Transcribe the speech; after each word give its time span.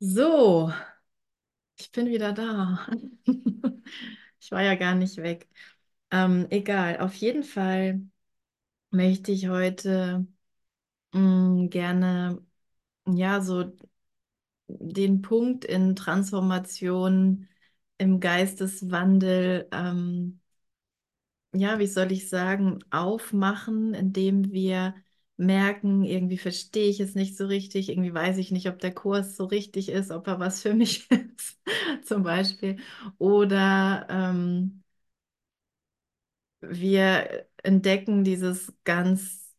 So, 0.00 0.72
ich 1.78 1.90
bin 1.92 2.06
wieder 2.06 2.32
da. 2.32 2.86
Ich 4.42 4.50
war 4.52 4.62
ja 4.62 4.74
gar 4.74 4.94
nicht 4.94 5.18
weg. 5.18 5.48
Ähm, 6.10 6.46
egal, 6.50 6.98
auf 7.00 7.14
jeden 7.16 7.44
Fall 7.44 8.00
möchte 8.90 9.32
ich 9.32 9.48
heute 9.48 10.26
mh, 11.12 11.68
gerne 11.68 12.44
ja 13.08 13.40
so 13.42 13.72
den 14.68 15.22
Punkt 15.22 15.64
in 15.66 15.96
Transformation 15.96 17.48
im 17.98 18.20
Geisteswandel, 18.20 19.68
ähm, 19.72 20.40
ja, 21.52 21.78
wie 21.78 21.86
soll 21.86 22.12
ich 22.12 22.28
sagen, 22.28 22.78
aufmachen, 22.90 23.94
indem 23.94 24.52
wir 24.52 24.94
merken, 25.40 26.04
irgendwie 26.04 26.38
verstehe 26.38 26.88
ich 26.90 27.00
es 27.00 27.14
nicht 27.14 27.36
so 27.36 27.46
richtig, 27.46 27.88
irgendwie 27.90 28.14
weiß 28.14 28.38
ich 28.38 28.50
nicht, 28.52 28.68
ob 28.68 28.78
der 28.80 28.94
Kurs 28.94 29.36
so 29.36 29.44
richtig 29.46 29.88
ist, 29.90 30.10
ob 30.10 30.26
er 30.28 30.38
was 30.40 30.62
für 30.62 30.74
mich 30.74 31.10
ist, 31.36 31.60
zum 32.04 32.22
Beispiel. 32.24 32.78
Oder 33.18 34.06
ähm, 34.10 34.82
wir 36.60 37.46
entdecken 37.62 38.24
dieses 38.24 38.72
ganz 38.84 39.54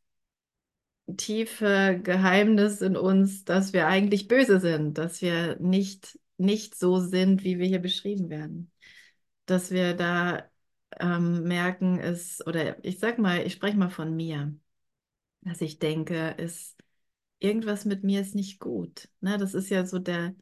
tiefe 1.17 2.00
Geheimnis 2.03 2.81
in 2.81 2.95
uns, 2.98 3.44
dass 3.45 3.73
wir 3.73 3.88
eigentlich 3.88 4.27
böse 4.27 4.59
sind, 4.59 4.98
dass 4.98 5.22
wir 5.22 5.58
nicht, 5.59 6.20
nicht 6.38 6.75
so 6.75 7.00
sind, 7.00 7.44
wie 7.44 7.59
wir 7.59 7.67
hier 7.67 7.80
beschrieben 7.81 8.30
werden. 8.30 8.72
Dass 9.48 9.72
wir 9.72 9.95
da 9.95 10.50
ähm, 11.00 11.44
merken, 11.45 12.00
ist, 12.00 12.48
oder 12.48 12.84
ich 12.86 13.00
sag 13.00 13.20
mal, 13.20 13.45
ich 13.45 13.53
spreche 13.55 13.77
mal 13.77 13.89
von 13.91 14.16
mir, 14.16 14.55
dass 15.41 15.62
ich 15.62 15.80
denke, 15.80 16.31
ist, 16.38 16.77
irgendwas 17.40 17.86
mit 17.86 18.04
mir 18.04 18.22
ist 18.22 18.36
nicht 18.36 18.59
gut. 18.59 19.09
Ne, 19.22 19.38
das 19.38 19.54
ist 19.55 19.70
ja 19.70 19.86
so 19.86 20.00
der, 20.00 20.36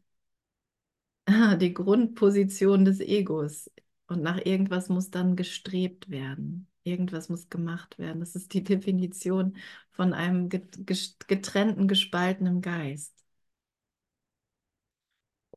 die 1.59 1.73
Grundposition 1.73 2.85
des 2.85 2.99
Egos. 2.99 3.69
Und 4.07 4.21
nach 4.23 4.37
irgendwas 4.43 4.89
muss 4.89 5.11
dann 5.11 5.35
gestrebt 5.35 6.09
werden. 6.09 6.67
Irgendwas 6.83 7.29
muss 7.29 7.49
gemacht 7.49 7.97
werden. 7.99 8.19
Das 8.19 8.35
ist 8.35 8.53
die 8.53 8.63
Definition 8.63 9.57
von 9.91 10.13
einem 10.13 10.49
getrennten, 10.49 11.87
gespaltenen 11.87 12.61
Geist. 12.61 13.13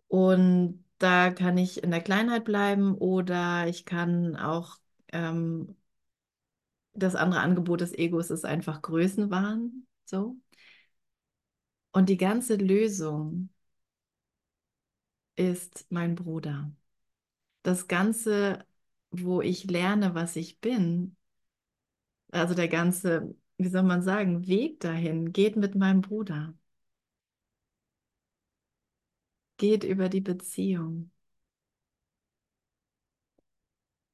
Und 0.09 0.85
da 0.99 1.31
kann 1.31 1.59
ich 1.59 1.83
in 1.83 1.91
der 1.91 2.01
Kleinheit 2.03 2.45
bleiben 2.45 2.95
oder 2.97 3.67
ich 3.69 3.85
kann 3.85 4.37
auch 4.37 4.79
ähm, 5.13 5.77
das 6.95 7.15
andere 7.15 7.41
Angebot 7.41 7.81
des 7.81 7.93
Egos 7.93 8.31
ist 8.31 8.45
einfach 8.45 8.83
Größenwahn. 8.83 9.87
So. 10.05 10.37
Und 11.93 12.09
die 12.09 12.17
ganze 12.19 12.57
Lösung 12.57 13.49
ist 15.37 15.87
mein 15.91 16.15
Bruder. 16.15 16.73
Das 17.63 17.89
Ganze, 17.89 18.67
wo 19.11 19.43
ich 19.43 19.65
lerne, 19.65 20.15
was 20.15 20.37
ich 20.37 20.61
bin, 20.61 21.17
also 22.33 22.55
der 22.55 22.69
ganze, 22.69 23.35
wie 23.59 23.69
soll 23.69 23.83
man 23.85 24.03
sagen, 24.03 24.47
Weg 24.49 24.81
dahin 24.81 25.33
geht 25.33 25.57
mit 25.57 25.75
meinem 25.77 26.01
Bruder. 26.01 26.55
Geht 29.57 29.83
über 29.85 30.09
die 30.11 30.21
Beziehung. 30.21 31.11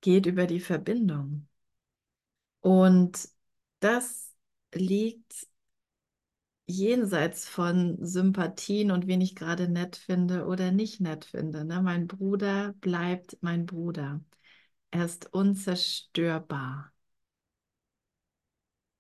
Geht 0.01 0.27
über 0.27 0.47
die 0.49 0.59
Verbindung. 0.61 1.47
Und 2.61 3.29
das 3.81 4.35
liegt 4.75 5.49
jenseits 6.67 7.49
von 7.49 7.97
Sympathien 8.05 8.91
und 8.93 9.07
wen 9.09 9.21
ich 9.21 9.35
gerade 9.35 9.69
nett 9.69 9.97
finde 9.97 10.47
oder 10.47 10.71
nicht 10.73 11.01
nett 11.01 11.25
finde. 11.25 11.65
Ne? 11.65 11.83
Mein 11.83 12.07
Bruder 12.07 12.75
bleibt 12.81 13.39
mein 13.41 13.67
Bruder. 13.67 14.21
Er 14.91 15.05
ist 15.07 15.33
unzerstörbar, 15.35 16.93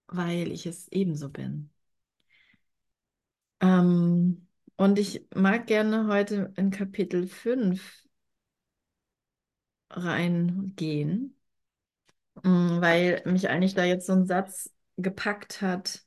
weil 0.08 0.50
ich 0.52 0.66
es 0.66 0.88
ebenso 0.88 1.28
bin. 1.30 1.70
Ähm, 3.60 4.46
und 4.76 4.98
ich 4.98 5.26
mag 5.34 5.66
gerne 5.68 6.06
heute 6.08 6.52
in 6.56 6.70
Kapitel 6.70 7.26
5 7.28 8.04
reingehen, 9.90 11.34
weil 12.42 13.22
mich 13.24 13.48
eigentlich 13.48 13.74
da 13.74 13.84
jetzt 13.84 14.06
so 14.06 14.12
ein 14.12 14.26
Satz 14.26 14.70
gepackt 14.96 15.62
hat. 15.62 16.04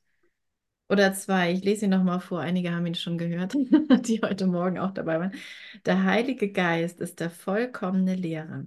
Oder 0.89 1.13
zwei, 1.13 1.53
ich 1.53 1.63
lese 1.63 1.85
ihn 1.85 1.91
nochmal 1.91 2.19
vor, 2.19 2.41
einige 2.41 2.71
haben 2.73 2.85
ihn 2.85 2.95
schon 2.95 3.17
gehört, 3.17 3.53
die 4.05 4.21
heute 4.21 4.45
Morgen 4.47 4.77
auch 4.77 4.91
dabei 4.91 5.19
waren. 5.19 5.33
Der 5.85 6.03
Heilige 6.03 6.51
Geist 6.51 6.99
ist 6.99 7.19
der 7.21 7.29
vollkommene 7.29 8.15
Lehrer. 8.15 8.65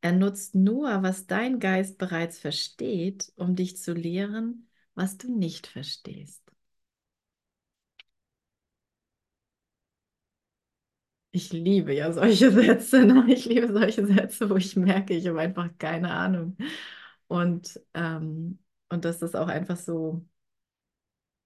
Er 0.00 0.12
nutzt 0.12 0.54
nur, 0.54 1.02
was 1.02 1.26
dein 1.26 1.60
Geist 1.60 1.98
bereits 1.98 2.38
versteht, 2.38 3.32
um 3.36 3.54
dich 3.56 3.76
zu 3.76 3.92
lehren, 3.94 4.68
was 4.94 5.18
du 5.18 5.36
nicht 5.36 5.66
verstehst. 5.66 6.41
Ich 11.32 11.52
liebe 11.52 11.94
ja 11.94 12.12
solche 12.12 12.50
Sätze, 12.52 13.04
ne? 13.04 13.24
Ich 13.32 13.44
liebe 13.46 13.72
solche 13.72 14.06
Sätze, 14.06 14.50
wo 14.50 14.56
ich 14.56 14.76
merke, 14.76 15.14
ich 15.14 15.26
habe 15.28 15.40
einfach 15.40 15.68
keine 15.78 16.10
Ahnung. 16.12 16.56
Und, 17.28 17.80
ähm, 17.94 18.58
und 18.90 19.04
dass 19.04 19.18
das 19.20 19.34
auch 19.34 19.48
einfach 19.48 19.76
so, 19.76 20.26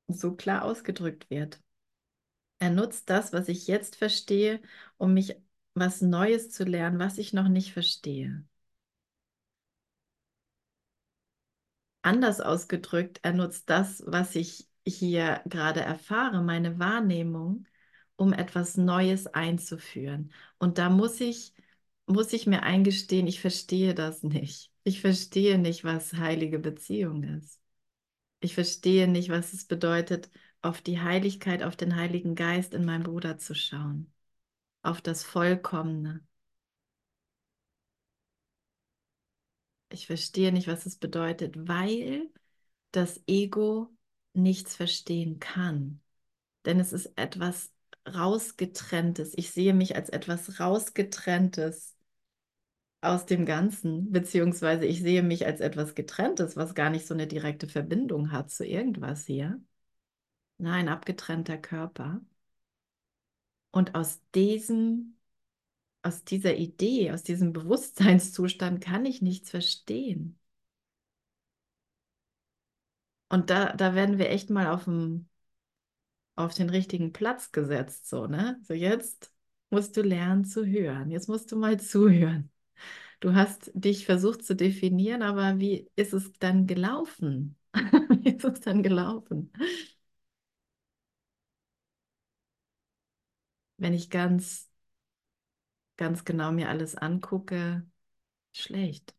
so 0.09 0.35
klar 0.37 0.65
ausgedrückt 0.65 1.31
wird. 1.31 1.61
Er 2.59 2.71
nutzt 2.71 3.09
das, 3.11 3.33
was 3.33 3.49
ich 3.49 3.67
jetzt 3.67 3.97
verstehe, 3.97 4.61
um 4.99 5.15
mich 5.15 5.37
was 5.75 6.01
Neues 6.03 6.51
zu 6.51 6.65
lernen, 6.65 6.99
was 6.99 7.19
ich 7.19 7.33
noch 7.33 7.49
nicht 7.49 7.73
verstehe. 7.73 8.45
Anders 12.03 12.41
ausgedrückt, 12.41 13.19
er 13.23 13.33
nutzt 13.35 13.69
das, 13.69 14.03
was 14.07 14.35
ich 14.37 14.67
hier 14.87 15.43
gerade 15.47 15.81
erfahre, 15.81 16.41
meine 16.43 16.79
Wahrnehmung, 16.79 17.67
um 18.17 18.33
etwas 18.33 18.77
Neues 18.77 19.27
einzuführen. 19.27 20.33
Und 20.59 20.79
da 20.79 20.91
muss 20.91 21.21
ich, 21.21 21.55
muss 22.07 22.33
ich 22.33 22.47
mir 22.47 22.63
eingestehen, 22.63 23.27
ich 23.27 23.41
verstehe 23.41 23.95
das 23.95 24.23
nicht. 24.23 24.73
Ich 24.85 25.01
verstehe 25.01 25.59
nicht, 25.59 25.85
was 25.85 26.15
heilige 26.15 26.59
Beziehung 26.59 27.23
ist. 27.25 27.61
Ich 28.41 28.55
verstehe 28.55 29.09
nicht, 29.09 29.31
was 29.31 29.53
es 29.53 29.65
bedeutet, 29.65 30.31
auf 30.63 30.81
die 30.83 31.01
Heiligkeit, 31.01 31.63
auf 31.63 31.77
den 31.77 31.97
Heiligen 31.97 32.35
Geist 32.35 32.75
in 32.75 32.85
meinem 32.85 33.05
Bruder 33.05 33.39
zu 33.39 33.55
schauen, 33.55 34.13
auf 34.83 35.01
das 35.01 35.23
Vollkommene. 35.25 36.25
Ich 39.91 40.07
verstehe 40.07 40.53
nicht, 40.53 40.69
was 40.69 40.87
es 40.87 40.97
bedeutet, 40.97 41.69
weil 41.69 42.31
das 42.93 43.21
Ego 43.27 43.91
nichts 44.35 44.77
verstehen 44.77 45.39
kann. 45.39 46.01
Denn 46.65 46.81
es 46.81 46.93
ist 46.93 47.07
etwas 47.17 47.73
rausgetrenntes. 48.07 49.33
Ich 49.37 49.51
sehe 49.51 49.75
mich 49.75 49.97
als 49.97 50.09
etwas 50.11 50.61
rausgetrenntes 50.61 51.97
aus 53.01 53.27
dem 53.27 53.47
Ganzen, 53.47 54.11
beziehungsweise 54.13 54.87
ich 54.87 55.01
sehe 55.03 55.23
mich 55.23 55.47
als 55.47 55.61
etwas 55.61 55.95
getrenntes, 55.95 56.57
was 56.57 56.75
gar 56.75 56.91
nicht 56.91 57.07
so 57.07 57.15
eine 57.15 57.27
direkte 57.27 57.69
Verbindung 57.69 58.33
hat 58.33 58.51
zu 58.51 58.65
irgendwas 58.67 59.27
hier. 59.27 59.61
Nein, 60.59 60.89
abgetrennter 60.89 61.59
Körper. 61.59 62.21
Und 63.71 63.95
aus 63.95 64.21
diesem, 64.35 65.17
aus 66.03 66.25
dieser 66.25 66.57
Idee, 66.57 67.13
aus 67.13 67.23
diesem 67.23 67.53
Bewusstseinszustand 67.53 68.81
kann 68.83 69.05
ich 69.07 69.23
nichts 69.23 69.51
verstehen. 69.51 70.39
Und 73.29 73.51
da, 73.51 73.73
da 73.75 73.95
werden 73.95 74.19
wir 74.19 74.31
echt 74.31 74.51
mal 74.51 74.69
auf 74.69 74.85
dem 74.85 75.29
auf 76.37 76.55
den 76.55 76.71
richtigen 76.71 77.13
Platz 77.13 77.53
gesetzt, 77.53 78.09
so, 78.09 78.27
ne? 78.27 78.61
So 78.65 78.75
jetzt 78.75 79.33
musst 79.71 79.97
du 79.97 80.03
lernen 80.03 80.45
zu 80.45 80.67
hören. 80.67 81.11
Jetzt 81.11 81.29
musst 81.29 81.53
du 81.53 81.57
mal 81.57 81.81
zuhören. 81.81 82.51
Du 83.21 83.35
hast 83.35 83.71
dich 83.75 84.07
versucht 84.07 84.45
zu 84.45 84.57
definieren, 84.57 85.23
aber 85.23 85.61
wie 85.61 85.91
ist 85.97 86.13
es 86.15 86.33
dann 86.41 86.67
gelaufen? 86.67 87.57
Wie 88.23 88.31
ist 88.37 88.45
es 88.45 88.61
dann 88.61 88.83
gelaufen? 88.83 89.53
Wenn 93.79 93.95
ich 93.95 94.11
ganz, 94.11 94.71
ganz 95.99 96.25
genau 96.25 96.53
mir 96.53 96.69
alles 96.71 96.95
angucke, 96.97 97.87
schlecht. 98.53 99.15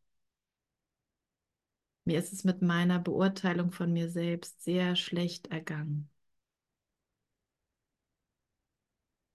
Mir 2.05 2.17
ist 2.17 2.33
es 2.33 2.43
mit 2.43 2.63
meiner 2.63 2.97
Beurteilung 2.97 3.71
von 3.71 3.93
mir 3.93 4.09
selbst 4.09 4.63
sehr 4.63 4.95
schlecht 4.95 5.45
ergangen. 5.51 6.09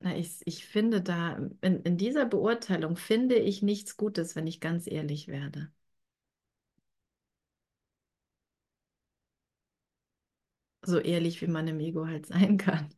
Na, 0.02 0.14
ich, 0.16 0.40
ich 0.46 0.66
finde 0.66 1.00
da, 1.00 1.36
in, 1.62 1.80
in 1.82 1.96
dieser 1.96 2.26
Beurteilung 2.26 2.96
finde 2.96 3.36
ich 3.36 3.62
nichts 3.62 3.96
Gutes, 3.96 4.36
wenn 4.36 4.46
ich 4.46 4.60
ganz 4.60 4.86
ehrlich 4.86 5.28
werde. 5.28 5.72
So 10.84 10.98
ehrlich, 10.98 11.40
wie 11.42 11.46
man 11.46 11.68
im 11.68 11.80
Ego 11.80 12.06
halt 12.06 12.26
sein 12.26 12.56
kann. 12.58 12.92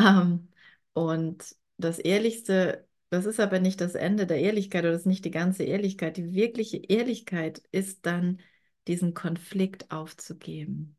Ähm, 0.00 0.48
und 0.92 1.56
das 1.78 1.98
Ehrlichste, 1.98 2.88
das 3.10 3.26
ist 3.26 3.40
aber 3.40 3.60
nicht 3.60 3.80
das 3.80 3.94
Ende 3.94 4.26
der 4.26 4.38
Ehrlichkeit 4.40 4.84
oder 4.84 4.92
das 4.92 5.02
ist 5.02 5.06
nicht 5.06 5.24
die 5.24 5.30
ganze 5.30 5.64
Ehrlichkeit. 5.64 6.16
Die 6.16 6.34
wirkliche 6.34 6.78
Ehrlichkeit 6.78 7.62
ist 7.72 8.06
dann, 8.06 8.40
diesen 8.88 9.14
Konflikt 9.14 9.90
aufzugeben. 9.92 10.96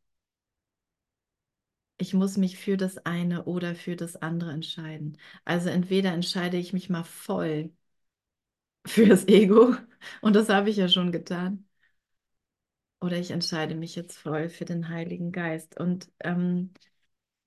Ich 2.02 2.14
muss 2.14 2.36
mich 2.38 2.58
für 2.58 2.76
das 2.78 2.98
eine 3.06 3.46
oder 3.46 3.76
für 3.76 3.96
das 3.96 4.16
andere 4.18 4.52
entscheiden. 4.52 5.18
Also 5.46 5.70
entweder 5.70 6.12
entscheide 6.14 6.58
ich 6.58 6.74
mich 6.74 6.90
mal 6.90 7.04
voll 7.06 7.72
für 8.86 9.08
das 9.08 9.28
Ego 9.28 9.76
und 10.22 10.36
das 10.36 10.50
habe 10.50 10.70
ich 10.70 10.78
ja 10.78 10.88
schon 10.90 11.12
getan. 11.12 11.68
Oder 13.02 13.18
ich 13.20 13.32
entscheide 13.32 13.76
mich 13.76 13.96
jetzt 13.96 14.18
voll 14.18 14.48
für 14.50 14.64
den 14.66 14.88
Heiligen 14.90 15.32
Geist. 15.34 15.78
Und, 15.80 16.10
ähm, 16.22 16.72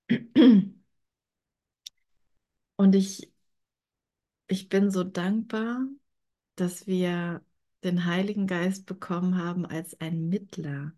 und 2.77 2.95
ich, 2.95 3.31
ich 4.47 4.69
bin 4.69 4.89
so 4.91 5.03
dankbar, 5.03 5.87
dass 6.57 6.87
wir 6.87 7.43
den 7.83 8.05
Heiligen 8.05 8.47
Geist 8.47 8.85
bekommen 8.87 9.37
haben 9.37 9.65
als 9.67 9.99
ein 10.01 10.29
Mittler 10.29 10.93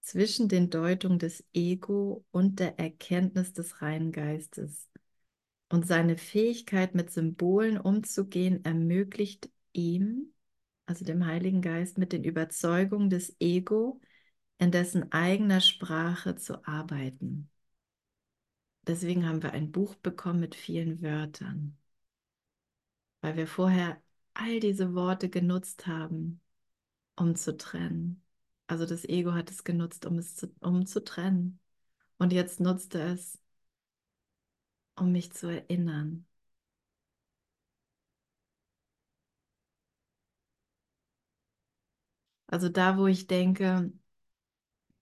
zwischen 0.00 0.48
den 0.48 0.70
Deutungen 0.70 1.18
des 1.18 1.44
Ego 1.52 2.24
und 2.30 2.58
der 2.60 2.78
Erkenntnis 2.78 3.52
des 3.52 3.82
reinen 3.82 4.12
Geistes. 4.12 4.88
Und 5.68 5.86
seine 5.86 6.16
Fähigkeit, 6.16 6.94
mit 6.94 7.10
Symbolen 7.10 7.78
umzugehen, 7.78 8.64
ermöglicht 8.64 9.50
ihm, 9.72 10.32
also 10.86 11.04
dem 11.04 11.26
Heiligen 11.26 11.62
Geist, 11.62 11.98
mit 11.98 12.12
den 12.12 12.24
Überzeugungen 12.24 13.10
des 13.10 13.36
Ego 13.40 14.00
in 14.58 14.70
dessen 14.72 15.12
eigener 15.12 15.60
Sprache 15.60 16.36
zu 16.36 16.66
arbeiten. 16.66 17.48
Deswegen 18.86 19.26
haben 19.26 19.42
wir 19.42 19.52
ein 19.52 19.70
Buch 19.72 19.94
bekommen 19.94 20.40
mit 20.40 20.54
vielen 20.54 21.00
Wörtern, 21.02 21.78
weil 23.20 23.36
wir 23.36 23.46
vorher 23.46 24.02
all 24.34 24.60
diese 24.60 24.94
Worte 24.94 25.28
genutzt 25.30 25.86
haben, 25.86 26.40
um 27.16 27.36
zu 27.36 27.56
trennen. 27.56 28.22
Also 28.70 28.86
das 28.86 29.04
Ego 29.04 29.34
hat 29.34 29.50
es 29.50 29.64
genutzt, 29.64 30.06
um 30.06 30.16
es 30.18 30.36
zu, 30.36 30.48
um 30.60 30.86
zu 30.86 31.02
trennen. 31.04 31.58
Und 32.18 32.32
jetzt 32.32 32.60
nutzt 32.60 32.94
er 32.94 33.14
es, 33.14 33.38
um 34.96 35.10
mich 35.12 35.32
zu 35.32 35.48
erinnern. 35.48 36.26
Also 42.48 42.68
da, 42.68 42.98
wo 42.98 43.06
ich 43.06 43.26
denke, 43.28 43.90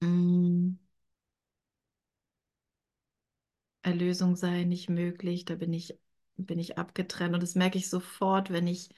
mh, 0.01 0.09
mm, 0.09 0.79
Erlösung 3.83 4.37
sei 4.37 4.63
nicht 4.65 4.89
möglich, 4.89 5.45
da 5.45 5.55
bin 5.57 5.73
ich, 5.73 5.99
bin 6.37 6.59
ich 6.61 6.79
abgetrennt. 6.79 7.35
Und 7.35 7.43
das 7.43 7.55
merke 7.57 7.79
ich 7.79 7.89
sofort, 7.91 8.51
wenn 8.51 8.67
ich 8.69 8.91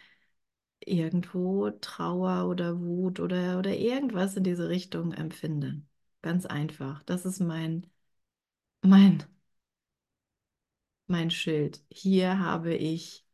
irgendwo 0.80 1.70
Trauer 1.70 2.48
oder 2.48 2.80
Wut 2.80 3.20
oder, 3.20 3.58
oder 3.58 3.76
irgendwas 3.76 4.36
in 4.36 4.44
diese 4.44 4.68
Richtung 4.68 5.12
empfinde. 5.12 5.82
Ganz 6.22 6.46
einfach. 6.46 7.02
Das 7.04 7.24
ist 7.26 7.40
mein, 7.40 7.86
mein, 8.82 9.24
mein 11.06 11.30
Schild. 11.30 11.82
Hier 11.90 12.38
habe 12.38 12.74
ich 12.74 13.26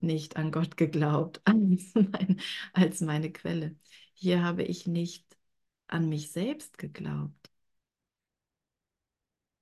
nicht 0.00 0.36
an 0.36 0.52
Gott 0.52 0.76
geglaubt, 0.78 1.40
als, 1.46 1.94
mein, 1.94 2.40
als 2.74 3.00
meine 3.02 3.32
Quelle. 3.32 3.76
Hier 4.14 4.42
habe 4.44 4.62
ich 4.64 4.86
nicht 4.88 5.26
an 5.88 6.08
mich 6.08 6.32
selbst 6.32 6.78
geglaubt, 6.78 7.50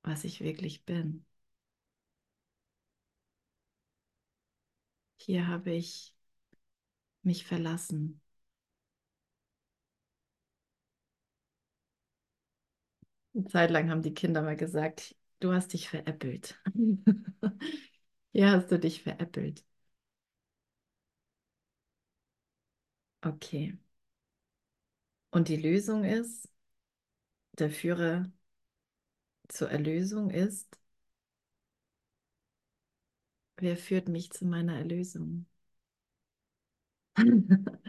was 0.02 0.24
ich 0.24 0.40
wirklich 0.42 0.84
bin. 0.84 1.24
Hier 5.18 5.46
habe 5.46 5.70
ich 5.72 6.14
mich 7.22 7.44
verlassen. 7.46 8.20
Eine 13.34 13.44
Zeit 13.46 13.70
lang 13.70 13.90
haben 13.90 14.02
die 14.02 14.14
Kinder 14.14 14.42
mal 14.42 14.56
gesagt, 14.56 15.16
du 15.40 15.52
hast 15.52 15.72
dich 15.72 15.88
veräppelt. 15.88 16.58
Hier 18.32 18.50
hast 18.52 18.70
du 18.72 18.78
dich 18.78 19.02
veräppelt. 19.02 19.64
Okay. 23.24 23.78
Und 25.32 25.48
die 25.48 25.56
Lösung 25.56 26.04
ist, 26.04 26.48
der 27.58 27.70
Führer 27.70 28.30
zur 29.48 29.70
Erlösung 29.70 30.30
ist, 30.30 30.78
wer 33.58 33.76
führt 33.76 34.08
mich 34.08 34.32
zu 34.32 34.44
meiner 34.44 34.76
Erlösung? 34.76 35.46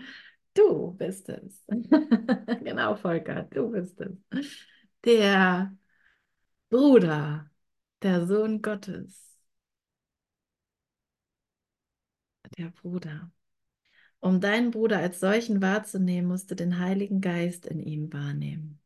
Du 0.53 0.91
bist 0.97 1.29
es. 1.29 1.63
Genau, 2.63 2.95
Volker, 2.95 3.43
du 3.43 3.71
bist 3.71 3.99
es. 4.01 4.11
Der 5.05 5.75
Bruder, 6.69 7.51
der 8.03 8.27
Sohn 8.27 8.61
Gottes. 8.61 9.37
Der 12.57 12.69
Bruder. 12.69 13.29
Um 14.21 14.41
deinen 14.41 14.71
Bruder 14.71 14.99
als 14.99 15.19
solchen 15.21 15.61
wahrzunehmen, 15.61 16.27
musst 16.29 16.51
du 16.51 16.55
den 16.55 16.79
Heiligen 16.79 17.21
Geist 17.21 17.65
in 17.67 17.79
ihm 17.81 18.13
wahrnehmen. 18.13 18.79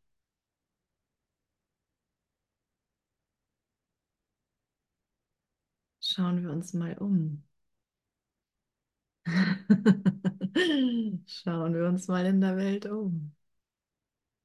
Schauen 5.99 6.41
wir 6.43 6.51
uns 6.51 6.71
mal 6.73 6.97
um. 6.99 7.43
Schauen 11.27 11.73
wir 11.75 11.85
uns 11.87 12.07
mal 12.07 12.25
in 12.25 12.41
der 12.41 12.57
Welt 12.57 12.85
um. 12.87 13.35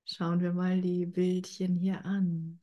Schauen 0.05 0.41
wir 0.43 0.53
mal 0.53 0.83
die 0.83 1.07
Bildchen 1.07 1.75
hier 1.77 2.05
an. 2.05 2.61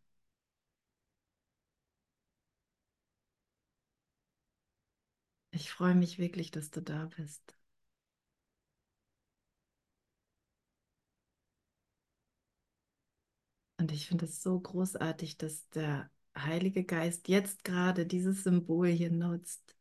Ich 5.52 5.70
freue 5.72 5.94
mich 5.94 6.20
wirklich, 6.20 6.52
dass 6.52 6.72
du 6.72 6.82
da 6.82 7.10
bist. 7.18 7.54
Und 13.80 13.92
ich 13.92 14.08
finde 14.08 14.26
es 14.26 14.42
so 14.42 14.60
großartig, 14.60 15.38
dass 15.38 15.68
der 15.70 16.10
Heilige 16.38 16.84
Geist 16.84 17.28
jetzt 17.28 17.64
gerade 17.64 18.06
dieses 18.06 18.44
Symbol 18.44 18.88
hier 18.90 19.12
nutzt, 19.12 19.76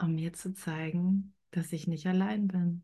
um 0.00 0.14
mir 0.14 0.32
zu 0.32 0.54
zeigen, 0.54 1.34
dass 1.50 1.72
ich 1.72 1.86
nicht 1.86 2.06
allein 2.06 2.48
bin. 2.48 2.82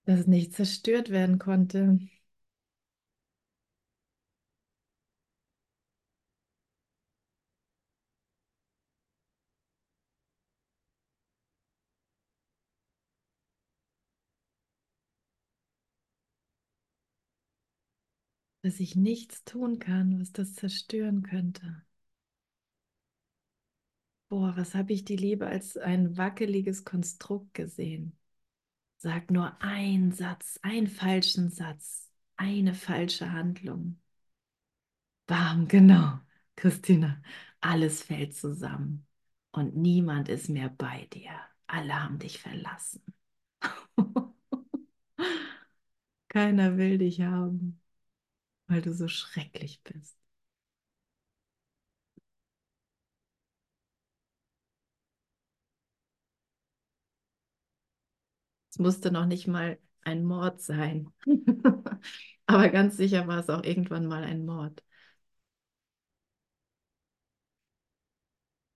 Dass 0.06 0.26
nicht 0.26 0.54
zerstört 0.54 1.10
werden 1.10 1.38
konnte. 1.38 1.98
Dass 18.64 18.80
ich 18.80 18.96
nichts 18.96 19.44
tun 19.44 19.78
kann, 19.78 20.18
was 20.18 20.32
das 20.32 20.54
zerstören 20.54 21.22
könnte. 21.22 21.84
Boah, 24.30 24.56
was 24.56 24.74
habe 24.74 24.94
ich 24.94 25.04
die 25.04 25.16
Liebe 25.16 25.46
als 25.46 25.76
ein 25.76 26.16
wackeliges 26.16 26.82
Konstrukt 26.82 27.52
gesehen? 27.52 28.18
Sag 28.96 29.30
nur 29.30 29.60
einen 29.62 30.12
Satz, 30.12 30.58
einen 30.62 30.86
falschen 30.88 31.50
Satz, 31.50 32.10
eine 32.36 32.72
falsche 32.72 33.32
Handlung. 33.32 34.00
Bam, 35.26 35.68
genau, 35.68 36.20
Christina, 36.56 37.22
alles 37.60 38.02
fällt 38.02 38.34
zusammen 38.34 39.06
und 39.52 39.76
niemand 39.76 40.30
ist 40.30 40.48
mehr 40.48 40.70
bei 40.70 41.06
dir. 41.12 41.32
Alle 41.66 42.02
haben 42.02 42.18
dich 42.18 42.38
verlassen. 42.38 43.02
Keiner 46.28 46.76
will 46.78 46.98
dich 46.98 47.20
haben 47.20 47.83
weil 48.68 48.82
du 48.82 48.92
so 48.92 49.08
schrecklich 49.08 49.80
bist. 49.84 50.16
Es 58.70 58.78
musste 58.78 59.10
noch 59.10 59.26
nicht 59.26 59.46
mal 59.46 59.78
ein 60.02 60.24
Mord 60.24 60.60
sein. 60.60 61.10
Aber 62.46 62.68
ganz 62.70 62.96
sicher 62.96 63.26
war 63.26 63.38
es 63.40 63.48
auch 63.50 63.62
irgendwann 63.62 64.06
mal 64.06 64.24
ein 64.24 64.44
Mord. 64.44 64.82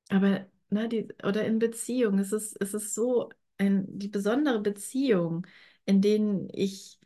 Aber 0.08 0.46
ne, 0.70 0.88
die, 0.88 1.08
oder 1.24 1.44
in 1.44 1.58
Beziehung. 1.58 2.18
Es 2.18 2.32
ist, 2.32 2.56
es 2.60 2.74
ist 2.74 2.94
so 2.94 3.30
ein, 3.58 3.86
die 3.98 4.08
besondere 4.08 4.60
Beziehung, 4.60 5.46
in 5.84 6.00
denen 6.02 6.48
ich 6.52 6.97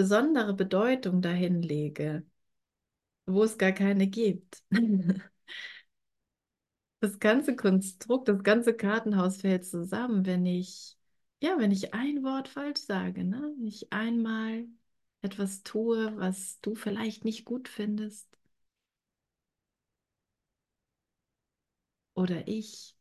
besondere 0.00 0.54
Bedeutung 0.54 1.22
dahin 1.22 1.62
lege, 1.62 2.24
wo 3.26 3.44
es 3.44 3.56
gar 3.58 3.72
keine 3.72 4.06
gibt. 4.08 4.62
Das 7.00 7.18
ganze 7.18 7.56
Konstrukt, 7.56 8.28
das 8.28 8.42
ganze 8.42 8.74
Kartenhaus 8.76 9.38
fällt 9.38 9.64
zusammen, 9.66 10.26
wenn 10.26 10.44
ich, 10.46 10.96
ja, 11.42 11.58
wenn 11.58 11.70
ich 11.72 11.94
ein 11.94 12.22
Wort 12.24 12.48
falsch 12.48 12.80
sage, 12.80 13.24
ne? 13.24 13.54
Wenn 13.56 13.66
ich 13.66 13.92
einmal 13.92 14.66
etwas 15.22 15.62
tue, 15.62 16.16
was 16.16 16.60
du 16.60 16.74
vielleicht 16.74 17.24
nicht 17.24 17.44
gut 17.46 17.68
findest. 17.68 18.28
Oder 22.14 22.46
ich, 22.46 22.94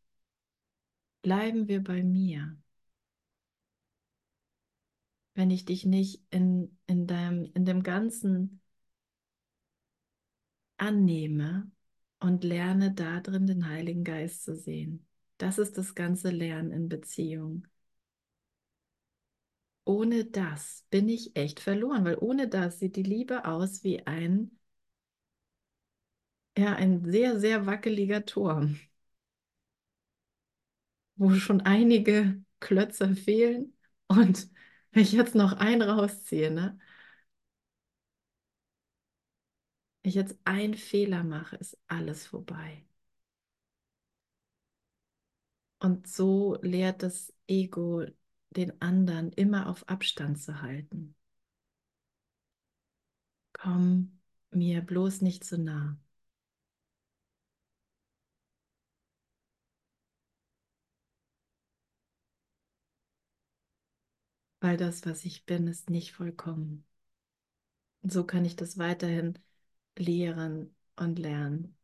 bleiben 1.21 1.67
wir 1.69 1.81
bei 1.83 2.03
mir. 2.03 2.57
Wenn 5.39 5.51
ich 5.51 5.63
dich 5.63 5.85
nicht 5.85 6.21
in, 6.31 6.77
in 6.85 7.07
deinem, 7.07 7.49
in 7.53 7.63
dem 7.63 7.81
Ganzen 7.81 8.59
annehme 10.75 11.71
und 12.19 12.43
lerne 12.43 12.93
darin 12.93 13.47
den 13.47 13.69
Heiligen 13.69 14.03
Geist 14.03 14.43
zu 14.43 14.57
sehen. 14.57 15.07
Das 15.37 15.57
ist 15.57 15.77
das 15.77 15.95
ganze 15.95 16.29
Lernen 16.29 16.73
in 16.73 16.89
Beziehung. 16.89 17.65
Ohne 19.85 20.25
das 20.25 20.85
bin 20.89 21.07
ich 21.07 21.37
echt 21.37 21.61
verloren, 21.61 22.03
weil 22.03 22.17
ohne 22.19 22.49
das 22.49 22.79
sieht 22.79 22.97
die 22.97 23.03
Liebe 23.03 23.45
aus 23.45 23.81
wie 23.85 24.05
ein, 24.05 24.59
ja, 26.57 26.73
ein 26.75 27.09
sehr, 27.09 27.39
sehr 27.39 27.65
wackeliger 27.65 28.25
Turm, 28.25 28.77
wo 31.15 31.31
schon 31.31 31.61
einige 31.61 32.43
Klötze 32.59 33.15
fehlen. 33.15 33.73
Und 34.07 34.49
wenn 34.91 35.03
ich 35.03 35.11
jetzt 35.13 35.35
noch 35.35 35.53
einen 35.53 35.81
rausziehe, 35.81 36.51
ne? 36.51 36.79
ich 40.03 40.15
jetzt 40.15 40.37
einen 40.45 40.73
Fehler 40.75 41.23
mache, 41.23 41.55
ist 41.57 41.77
alles 41.87 42.25
vorbei. 42.27 42.83
Und 45.79 46.07
so 46.07 46.57
lehrt 46.61 47.03
das 47.03 47.33
Ego 47.47 48.05
den 48.51 48.81
anderen 48.81 49.31
immer 49.33 49.67
auf 49.67 49.87
Abstand 49.89 50.41
zu 50.41 50.61
halten. 50.61 51.15
Komm 53.53 54.19
mir 54.51 54.81
bloß 54.81 55.21
nicht 55.21 55.43
zu 55.43 55.57
nah. 55.59 55.97
Weil 64.61 64.77
das, 64.77 65.05
was 65.05 65.25
ich 65.25 65.45
bin, 65.45 65.67
ist 65.67 65.89
nicht 65.89 66.13
vollkommen. 66.13 66.85
Und 68.01 68.11
so 68.11 68.25
kann 68.25 68.43
ich 68.45 68.55
das 68.55 68.77
weiterhin 68.77 69.37
lehren 69.97 70.75
und 70.97 71.19
lernen. 71.19 71.75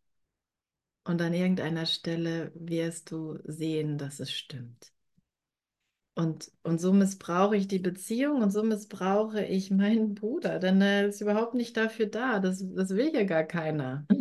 Und 1.06 1.22
an 1.22 1.34
irgendeiner 1.34 1.86
Stelle 1.86 2.52
wirst 2.56 3.12
du 3.12 3.40
sehen, 3.46 3.98
dass 3.98 4.20
es 4.20 4.32
stimmt. 4.32 4.92
Und, 6.18 6.50
und 6.64 6.80
so 6.80 6.94
missbrauche 6.94 7.58
ich 7.58 7.68
die 7.68 7.80
Beziehung 7.80 8.42
und 8.42 8.50
so 8.52 8.64
missbrauche 8.64 9.44
ich 9.44 9.70
meinen 9.70 10.16
Bruder, 10.16 10.60
denn 10.60 10.82
er 10.82 11.08
ist 11.08 11.20
überhaupt 11.22 11.56
nicht 11.56 11.76
dafür 11.76 12.06
da. 12.06 12.40
Das, 12.40 12.64
das 12.74 12.92
will 12.92 13.12
ja 13.14 13.24
gar 13.24 13.44
keiner. 13.44 14.06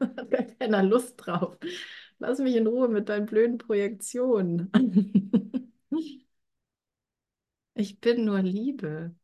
Hat 0.16 0.30
gar 0.30 0.42
keiner 0.44 0.82
Lust 0.82 1.14
drauf. 1.18 1.56
Lass 2.18 2.38
mich 2.38 2.56
in 2.56 2.66
Ruhe 2.66 2.88
mit 2.88 3.08
deinen 3.08 3.26
blöden 3.26 3.58
Projektionen. 3.58 4.70
ich 7.76 8.00
bin 8.00 8.24
nur 8.24 8.42
Liebe. 8.42 9.14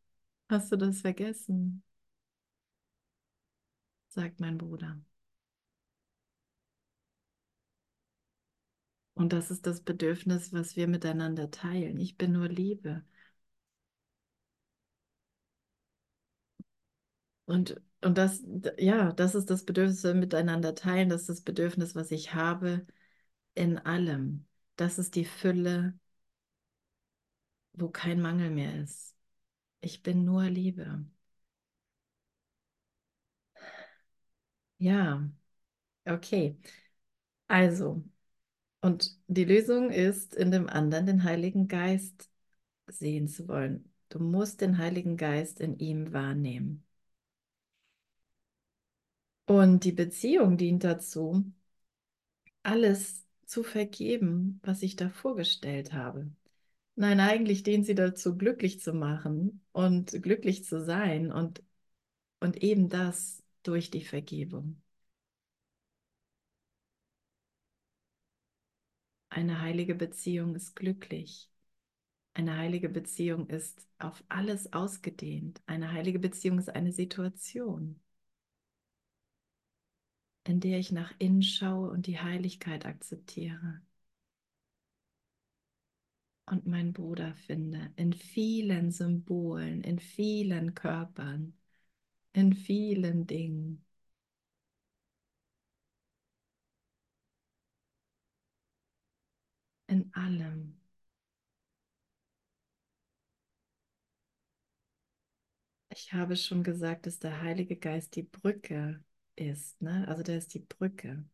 Hast 0.48 0.72
du 0.72 0.76
das 0.76 1.00
vergessen? 1.02 1.82
sagt 4.08 4.38
mein 4.38 4.58
Bruder. 4.58 5.00
Und 9.14 9.32
das 9.32 9.50
ist 9.50 9.66
das 9.66 9.80
Bedürfnis, 9.80 10.52
was 10.52 10.76
wir 10.76 10.86
miteinander 10.86 11.50
teilen. 11.50 11.98
Ich 11.98 12.16
bin 12.18 12.32
nur 12.32 12.48
Liebe. 12.48 13.02
Und, 17.44 17.80
und 18.02 18.18
das, 18.18 18.42
ja, 18.78 19.12
das 19.12 19.34
ist 19.34 19.50
das 19.50 19.64
Bedürfnis, 19.64 20.02
wir 20.04 20.14
miteinander 20.14 20.74
teilen. 20.74 21.08
Das 21.08 21.22
ist 21.22 21.28
das 21.30 21.40
Bedürfnis, 21.42 21.94
was 21.94 22.10
ich 22.10 22.34
habe 22.34 22.86
in 23.54 23.78
allem. 23.78 24.46
Das 24.76 24.98
ist 24.98 25.14
die 25.16 25.24
Fülle, 25.24 25.98
wo 27.74 27.88
kein 27.90 28.20
Mangel 28.20 28.50
mehr 28.50 28.74
ist. 28.82 29.14
Ich 29.82 30.02
bin 30.02 30.24
nur 30.24 30.44
Liebe. 30.44 31.04
Ja, 34.78 35.30
okay. 36.06 36.58
Also, 37.48 38.04
und 38.82 39.18
die 39.28 39.44
Lösung 39.44 39.90
ist, 39.90 40.34
in 40.34 40.50
dem 40.52 40.68
anderen 40.68 41.06
den 41.06 41.24
Heiligen 41.24 41.68
Geist 41.68 42.30
sehen 42.88 43.28
zu 43.28 43.48
wollen. 43.48 43.92
Du 44.10 44.20
musst 44.20 44.60
den 44.62 44.78
Heiligen 44.78 45.16
Geist 45.18 45.60
in 45.60 45.78
ihm 45.78 46.12
wahrnehmen. 46.12 46.84
Und 49.46 49.84
die 49.84 49.92
Beziehung 49.92 50.56
dient 50.56 50.82
dazu, 50.82 51.44
alles 52.64 53.24
zu 53.46 53.62
vergeben, 53.62 54.58
was 54.64 54.82
ich 54.82 54.96
da 54.96 55.08
vorgestellt 55.10 55.92
habe. 55.92 56.28
Nein, 56.94 57.20
eigentlich 57.20 57.62
dient 57.62 57.84
sie 57.86 57.94
dazu, 57.94 58.36
glücklich 58.36 58.80
zu 58.80 58.92
machen 58.94 59.62
und 59.72 60.22
glücklich 60.22 60.64
zu 60.64 60.80
sein 60.82 61.30
und, 61.32 61.62
und 62.40 62.62
eben 62.62 62.88
das 62.90 63.42
durch 63.64 63.90
die 63.90 64.04
Vergebung. 64.04 64.82
Eine 69.30 69.60
heilige 69.60 69.94
Beziehung 69.96 70.54
ist 70.54 70.76
glücklich. 70.76 71.50
Eine 72.34 72.56
heilige 72.58 72.88
Beziehung 72.88 73.48
ist 73.48 73.86
auf 73.98 74.22
alles 74.28 74.72
ausgedehnt. 74.72 75.62
Eine 75.66 75.92
heilige 75.92 76.18
Beziehung 76.20 76.58
ist 76.58 76.70
eine 76.70 76.92
Situation, 76.92 78.00
in 80.44 80.60
der 80.60 80.78
ich 80.78 80.92
nach 80.92 81.12
innen 81.18 81.42
schaue 81.42 81.90
und 81.90 82.06
die 82.06 82.20
Heiligkeit 82.20 82.86
akzeptiere. 82.86 83.80
Und 86.46 86.66
meinen 86.66 86.92
Bruder 86.92 87.34
finde 87.34 87.92
in 87.96 88.12
vielen 88.12 88.90
Symbolen, 88.92 89.82
in 89.82 89.98
vielen 89.98 90.74
Körpern, 90.74 91.54
in 92.34 92.54
vielen 92.54 93.26
Dingen. 93.26 93.84
In 99.86 100.10
allem. 100.16 100.74
Ich 105.90 106.12
habe 106.12 106.34
schon 106.36 106.62
gesagt, 106.64 107.06
dass 107.06 107.18
der 107.20 107.40
Heilige 107.42 107.76
Geist 107.76 108.16
die 108.16 108.22
Brücke 108.24 109.00
ist. 109.36 109.80
Ne? 109.82 110.06
Also 110.08 110.22
der 110.24 110.38
ist 110.38 110.54
die 110.54 110.58
Brücke. 110.60 111.24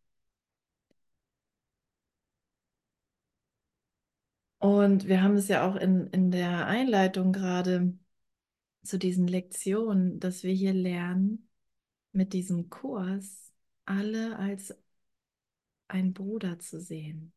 Und 4.58 5.06
wir 5.06 5.22
haben 5.22 5.36
es 5.36 5.48
ja 5.48 5.68
auch 5.68 5.76
in, 5.76 6.08
in 6.08 6.30
der 6.30 6.66
Einleitung 6.66 7.32
gerade 7.32 7.96
zu 8.82 8.98
diesen 8.98 9.28
Lektionen, 9.28 10.20
dass 10.20 10.42
wir 10.42 10.52
hier 10.52 10.72
lernen, 10.74 11.48
mit 12.12 12.32
diesem 12.32 12.70
Kurs 12.70 13.52
alle 13.84 14.36
als 14.38 14.74
ein 15.88 16.12
Bruder 16.12 16.58
zu 16.58 16.80
sehen, 16.80 17.32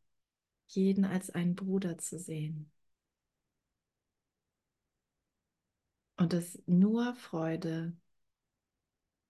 jeden 0.67 1.05
als 1.05 1.29
einen 1.29 1.55
Bruder 1.55 1.97
zu 1.97 2.19
sehen. 2.19 2.71
Und 6.17 6.33
dass 6.33 6.61
nur 6.67 7.13
Freude 7.15 7.93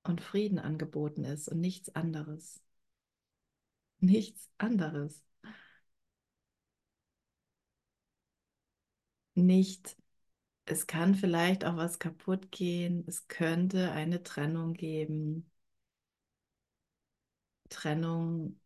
und 0.04 0.22
Frieden 0.22 0.60
angeboten 0.60 1.24
ist 1.24 1.48
und 1.48 1.60
nichts 1.60 1.94
anderes. 1.96 2.62
Nichts 4.00 4.50
anderes. 4.58 5.22
Nicht, 9.42 9.98
es 10.66 10.88
kann 10.88 11.16
vielleicht 11.16 11.66
auch 11.66 11.78
was 11.78 12.00
kaputt 12.00 12.52
gehen, 12.52 13.04
es 13.08 13.28
könnte 13.28 13.92
eine 13.94 14.24
Trennung 14.24 14.74
geben. 14.74 15.50
Trennung 17.70 18.60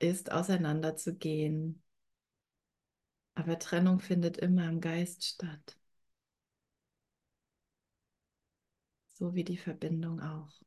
ist 0.00 0.30
auseinanderzugehen, 0.30 1.82
aber 3.34 3.58
Trennung 3.58 4.00
findet 4.00 4.38
immer 4.38 4.66
im 4.70 4.80
Geist 4.80 5.22
statt. 5.24 5.76
So 9.14 9.32
wie 9.36 9.44
die 9.44 9.58
Verbindung 9.58 10.18
auch. 10.20 10.60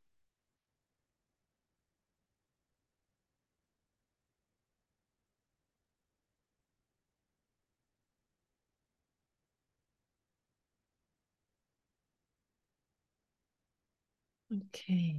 Okay. 14.55 15.15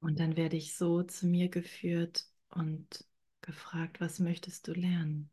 Und 0.00 0.20
dann 0.20 0.36
werde 0.36 0.56
ich 0.58 0.74
so 0.76 1.02
zu 1.04 1.26
mir 1.26 1.48
geführt 1.48 2.26
und 2.50 3.06
gefragt, 3.40 3.98
was 4.02 4.18
möchtest 4.18 4.68
du 4.68 4.72
lernen? 4.74 5.30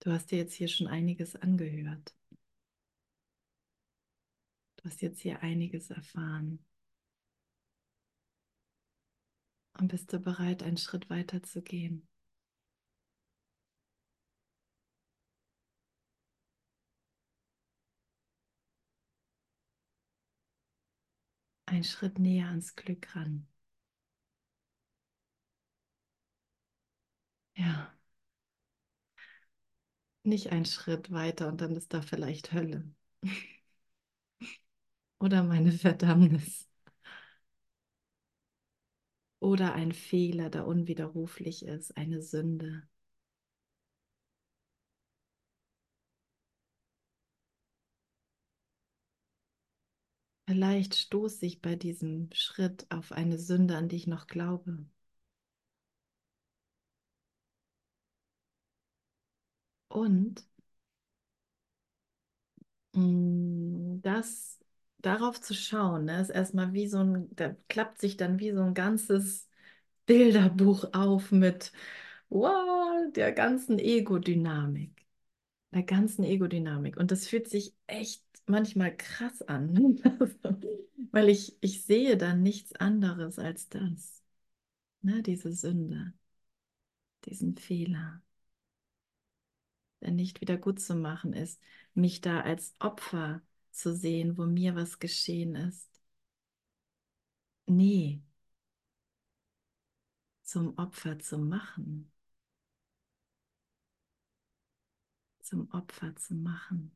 Du 0.00 0.10
hast 0.10 0.30
dir 0.30 0.38
jetzt 0.38 0.54
hier 0.54 0.68
schon 0.68 0.86
einiges 0.86 1.36
angehört. 1.36 2.14
Du 4.76 4.84
hast 4.88 5.02
jetzt 5.02 5.20
hier 5.20 5.42
einiges 5.42 5.90
erfahren. 5.90 6.60
Und 9.78 9.88
bist 9.88 10.12
du 10.12 10.18
bereit, 10.18 10.62
einen 10.62 10.76
Schritt 10.76 11.08
weiter 11.08 11.42
zu 11.42 11.62
gehen? 11.62 12.06
Ein 21.66 21.84
Schritt 21.84 22.18
näher 22.18 22.48
ans 22.48 22.74
Glück 22.74 23.14
ran. 23.14 23.46
Ja. 27.54 27.94
Nicht 30.24 30.52
ein 30.52 30.66
Schritt 30.66 31.10
weiter 31.10 31.48
und 31.48 31.60
dann 31.62 31.74
ist 31.74 31.94
da 31.94 32.02
vielleicht 32.02 32.52
Hölle. 32.52 32.84
Oder 35.20 35.42
meine 35.42 35.72
Verdammnis. 35.72 36.66
Oder 39.40 39.72
ein 39.72 39.92
Fehler, 39.92 40.50
der 40.50 40.66
unwiderruflich 40.66 41.64
ist, 41.64 41.96
eine 41.96 42.20
Sünde. 42.20 42.82
Vielleicht 50.48 50.96
stoße 50.96 51.46
ich 51.46 51.62
bei 51.62 51.76
diesem 51.76 52.30
Schritt 52.32 52.86
auf 52.90 53.12
eine 53.12 53.38
Sünde, 53.38 53.76
an 53.76 53.88
die 53.88 53.94
ich 53.94 54.06
noch 54.08 54.26
glaube. 54.26 54.84
Und 59.88 60.44
mm, 62.94 64.00
das 64.02 64.58
darauf 64.98 65.40
zu 65.40 65.54
schauen, 65.54 66.06
ne, 66.06 66.20
ist 66.20 66.30
erstmal 66.30 66.72
wie 66.72 66.88
so 66.88 66.98
ein, 66.98 67.28
da 67.36 67.54
klappt 67.68 68.00
sich 68.00 68.16
dann 68.16 68.38
wie 68.40 68.52
so 68.52 68.62
ein 68.62 68.74
ganzes 68.74 69.48
Bilderbuch 70.06 70.86
auf 70.94 71.32
mit 71.32 71.72
wow, 72.28 73.12
der 73.14 73.32
ganzen 73.32 73.78
Ego-Dynamik. 73.78 75.06
Der 75.72 75.82
ganzen 75.84 76.24
Ego-Dynamik. 76.24 76.96
Und 76.96 77.10
das 77.12 77.28
fühlt 77.28 77.48
sich 77.48 77.74
echt 77.86 78.24
manchmal 78.46 78.96
krass 78.96 79.42
an, 79.42 80.00
weil 81.12 81.28
ich, 81.28 81.56
ich 81.60 81.84
sehe 81.84 82.16
dann 82.16 82.42
nichts 82.42 82.74
anderes 82.76 83.38
als 83.38 83.68
das. 83.68 84.22
Ne, 85.02 85.22
diese 85.22 85.52
Sünde, 85.52 86.14
diesen 87.26 87.56
Fehler 87.56 88.22
der 90.00 90.10
nicht 90.10 90.40
wieder 90.40 90.56
gut 90.56 90.80
zu 90.80 90.94
machen 90.94 91.32
ist, 91.32 91.60
mich 91.94 92.20
da 92.20 92.40
als 92.40 92.74
Opfer 92.78 93.42
zu 93.76 93.94
sehen, 93.94 94.36
wo 94.38 94.46
mir 94.46 94.74
was 94.76 94.98
geschehen 94.98 95.54
ist. 95.56 95.88
Nee, 97.68 98.20
zum 100.42 100.78
Opfer 100.78 101.18
zu 101.18 101.36
machen. 101.38 102.10
Zum 105.40 105.70
Opfer 105.72 106.14
zu 106.16 106.34
machen. 106.34 106.92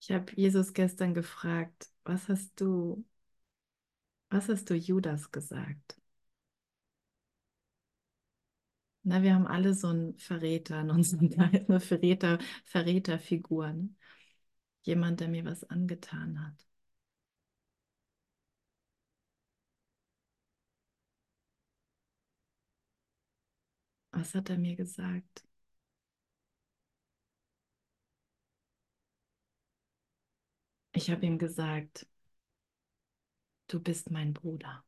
Ich 0.00 0.10
habe 0.10 0.30
Jesus 0.36 0.72
gestern 0.74 1.14
gefragt, 1.14 1.88
was 2.04 2.28
hast 2.28 2.60
du, 2.60 3.04
was 4.30 4.48
hast 4.48 4.68
du 4.70 4.74
Judas 4.74 5.30
gesagt? 5.30 5.96
Na, 9.04 9.22
wir 9.22 9.34
haben 9.34 9.46
alle 9.46 9.74
so 9.74 9.88
einen 9.88 10.16
Verräter 10.18 10.80
in 10.80 10.90
unserem 10.90 11.28
Geist, 11.30 11.68
eine 11.68 11.80
Verräter, 11.80 12.38
Verräterfigur. 12.64 13.72
Ne? 13.72 13.88
Jemand, 14.82 15.20
der 15.20 15.28
mir 15.28 15.44
was 15.44 15.64
angetan 15.64 16.46
hat. 16.46 16.66
Was 24.12 24.34
hat 24.34 24.48
er 24.50 24.56
mir 24.58 24.74
gesagt? 24.76 25.44
Ich 30.92 31.10
habe 31.10 31.26
ihm 31.26 31.36
gesagt, 31.38 32.06
du 33.66 33.80
bist 33.80 34.10
mein 34.12 34.32
Bruder. 34.34 34.84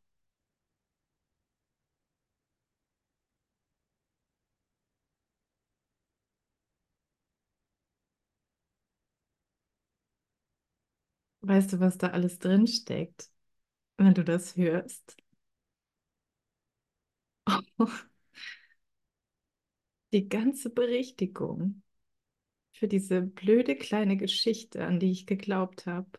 Weißt 11.44 11.72
du, 11.72 11.78
was 11.80 11.96
da 11.98 12.08
alles 12.08 12.38
drin 12.40 12.66
steckt, 12.66 13.30
wenn 13.98 14.14
du 14.14 14.24
das 14.24 14.56
hörst? 14.56 15.16
Die 20.14 20.30
ganze 20.30 20.70
Berichtigung 20.70 21.82
für 22.72 22.88
diese 22.88 23.22
blöde 23.22 23.76
kleine 23.76 24.16
Geschichte, 24.18 24.86
an 24.86 25.00
die 25.00 25.10
ich 25.12 25.26
geglaubt 25.26 25.86
habe. 25.86 26.10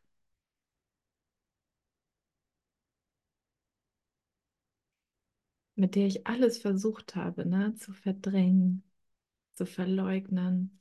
Mit 5.76 5.96
der 5.96 6.08
ich 6.08 6.28
alles 6.28 6.58
versucht 6.58 7.16
habe, 7.16 7.46
ne, 7.46 7.76
zu 7.76 7.94
verdrängen, 7.94 8.84
zu 9.56 9.66
verleugnen, 9.68 10.80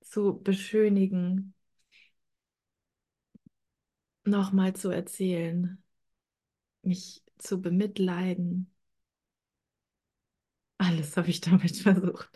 zu 0.00 0.40
beschönigen, 0.42 1.54
nochmal 4.26 4.74
zu 4.74 4.90
erzählen, 4.90 5.82
mich 6.82 7.22
zu 7.38 7.60
bemitleiden. 7.60 8.70
Alles 10.78 11.16
habe 11.16 11.28
ich 11.30 11.40
damit 11.42 11.76
versucht. 11.82 12.30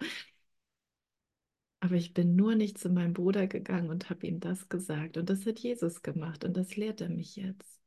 Aber 1.80 1.94
ich 1.96 2.14
bin 2.14 2.36
nur 2.36 2.54
nicht 2.54 2.78
zu 2.78 2.88
meinem 2.88 3.12
Bruder 3.12 3.46
gegangen 3.46 3.90
und 3.90 4.08
habe 4.10 4.26
ihm 4.26 4.40
das 4.40 4.68
gesagt. 4.70 5.16
Und 5.18 5.28
das 5.28 5.44
hat 5.46 5.58
Jesus 5.58 6.00
gemacht 6.02 6.42
und 6.44 6.56
das 6.56 6.74
lehrt 6.76 7.00
er 7.02 7.10
mich 7.10 7.36
jetzt. 7.36 7.80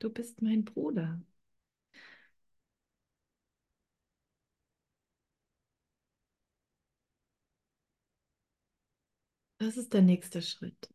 Du 0.00 0.10
bist 0.10 0.42
mein 0.42 0.64
Bruder. 0.64 1.22
Das 9.58 9.76
ist 9.76 9.92
der 9.92 10.02
nächste 10.02 10.42
Schritt. 10.42 10.90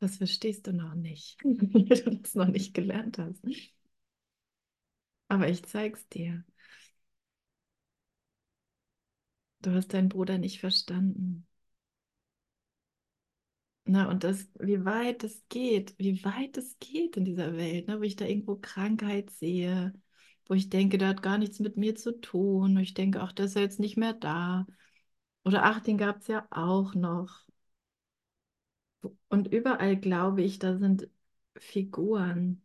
Das 0.00 0.16
verstehst 0.16 0.66
du 0.66 0.72
noch 0.72 0.94
nicht, 0.94 1.38
weil 1.44 1.84
du 2.02 2.10
das 2.16 2.34
noch 2.34 2.48
nicht 2.48 2.74
gelernt 2.74 3.18
hast. 3.18 3.42
Aber 5.28 5.48
ich 5.48 5.64
zeig's 5.64 6.06
dir. 6.08 6.44
Du 9.62 9.70
hast 9.72 9.92
deinen 9.94 10.08
Bruder 10.08 10.36
nicht 10.36 10.58
verstanden. 10.58 11.46
Na, 13.84 14.08
und 14.10 14.22
das, 14.24 14.48
wie 14.60 14.84
weit 14.84 15.24
es 15.24 15.42
geht, 15.48 15.94
wie 15.98 16.22
weit 16.24 16.58
es 16.58 16.78
geht 16.78 17.16
in 17.16 17.24
dieser 17.24 17.56
Welt, 17.56 17.88
ne, 17.88 17.98
wo 17.98 18.02
ich 18.02 18.16
da 18.16 18.26
irgendwo 18.26 18.56
Krankheit 18.56 19.30
sehe, 19.30 19.94
wo 20.46 20.52
ich 20.54 20.68
denke, 20.68 20.98
der 20.98 21.08
hat 21.08 21.22
gar 21.22 21.38
nichts 21.38 21.58
mit 21.58 21.76
mir 21.78 21.94
zu 21.94 22.20
tun, 22.20 22.76
wo 22.76 22.80
ich 22.80 22.92
denke, 22.94 23.20
ach, 23.22 23.32
der 23.32 23.46
ist 23.46 23.54
ja 23.56 23.62
jetzt 23.62 23.80
nicht 23.80 23.96
mehr 23.96 24.12
da. 24.12 24.66
Oder 25.44 25.64
ach, 25.64 25.80
den 25.80 25.98
gab 25.98 26.20
es 26.22 26.28
ja 26.28 26.46
auch 26.50 26.94
noch. 26.94 27.47
Und 29.28 29.48
überall 29.48 29.96
glaube 29.96 30.42
ich, 30.42 30.58
da 30.58 30.76
sind 30.78 31.08
Figuren, 31.56 32.62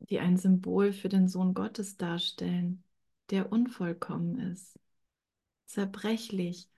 die 0.00 0.18
ein 0.20 0.36
Symbol 0.36 0.92
für 0.92 1.08
den 1.08 1.28
Sohn 1.28 1.54
Gottes 1.54 1.96
darstellen, 1.96 2.84
der 3.30 3.50
unvollkommen 3.52 4.38
ist, 4.52 4.78
zerbrechlich, 5.66 6.68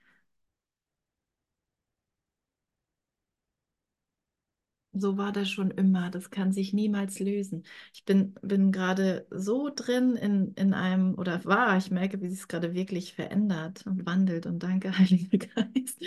So 4.97 5.17
war 5.17 5.33
das 5.33 5.51
schon 5.51 5.71
immer. 5.73 6.11
Das 6.11 6.31
kann 6.31 6.53
sich 6.53 6.73
niemals 6.73 7.19
lösen. 7.19 7.65
Ich 7.93 8.05
bin, 8.05 8.35
bin 8.43 8.71
gerade 8.73 9.27
so 9.31 9.71
drin 9.75 10.15
in, 10.17 10.55
in 10.55 10.73
einem, 10.73 11.15
oder 11.19 11.45
war, 11.45 11.77
ich 11.77 11.91
merke, 11.91 12.21
wie 12.23 12.29
sich 12.29 12.41
es 12.41 12.49
gerade 12.49 12.75
wirklich 12.75 13.15
verändert 13.15 13.87
und 13.87 14.07
wandelt. 14.07 14.47
Und 14.47 14.63
danke, 14.63 14.97
Heiliger 14.99 15.39
Geist. 15.39 16.01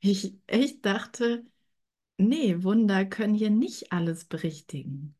Ich 0.00 0.34
echt 0.48 0.84
dachte, 0.86 1.44
nee, 2.18 2.62
Wunder 2.64 3.06
können 3.06 3.34
hier 3.34 3.50
nicht 3.50 3.92
alles 3.92 4.24
berichtigen. 4.26 5.16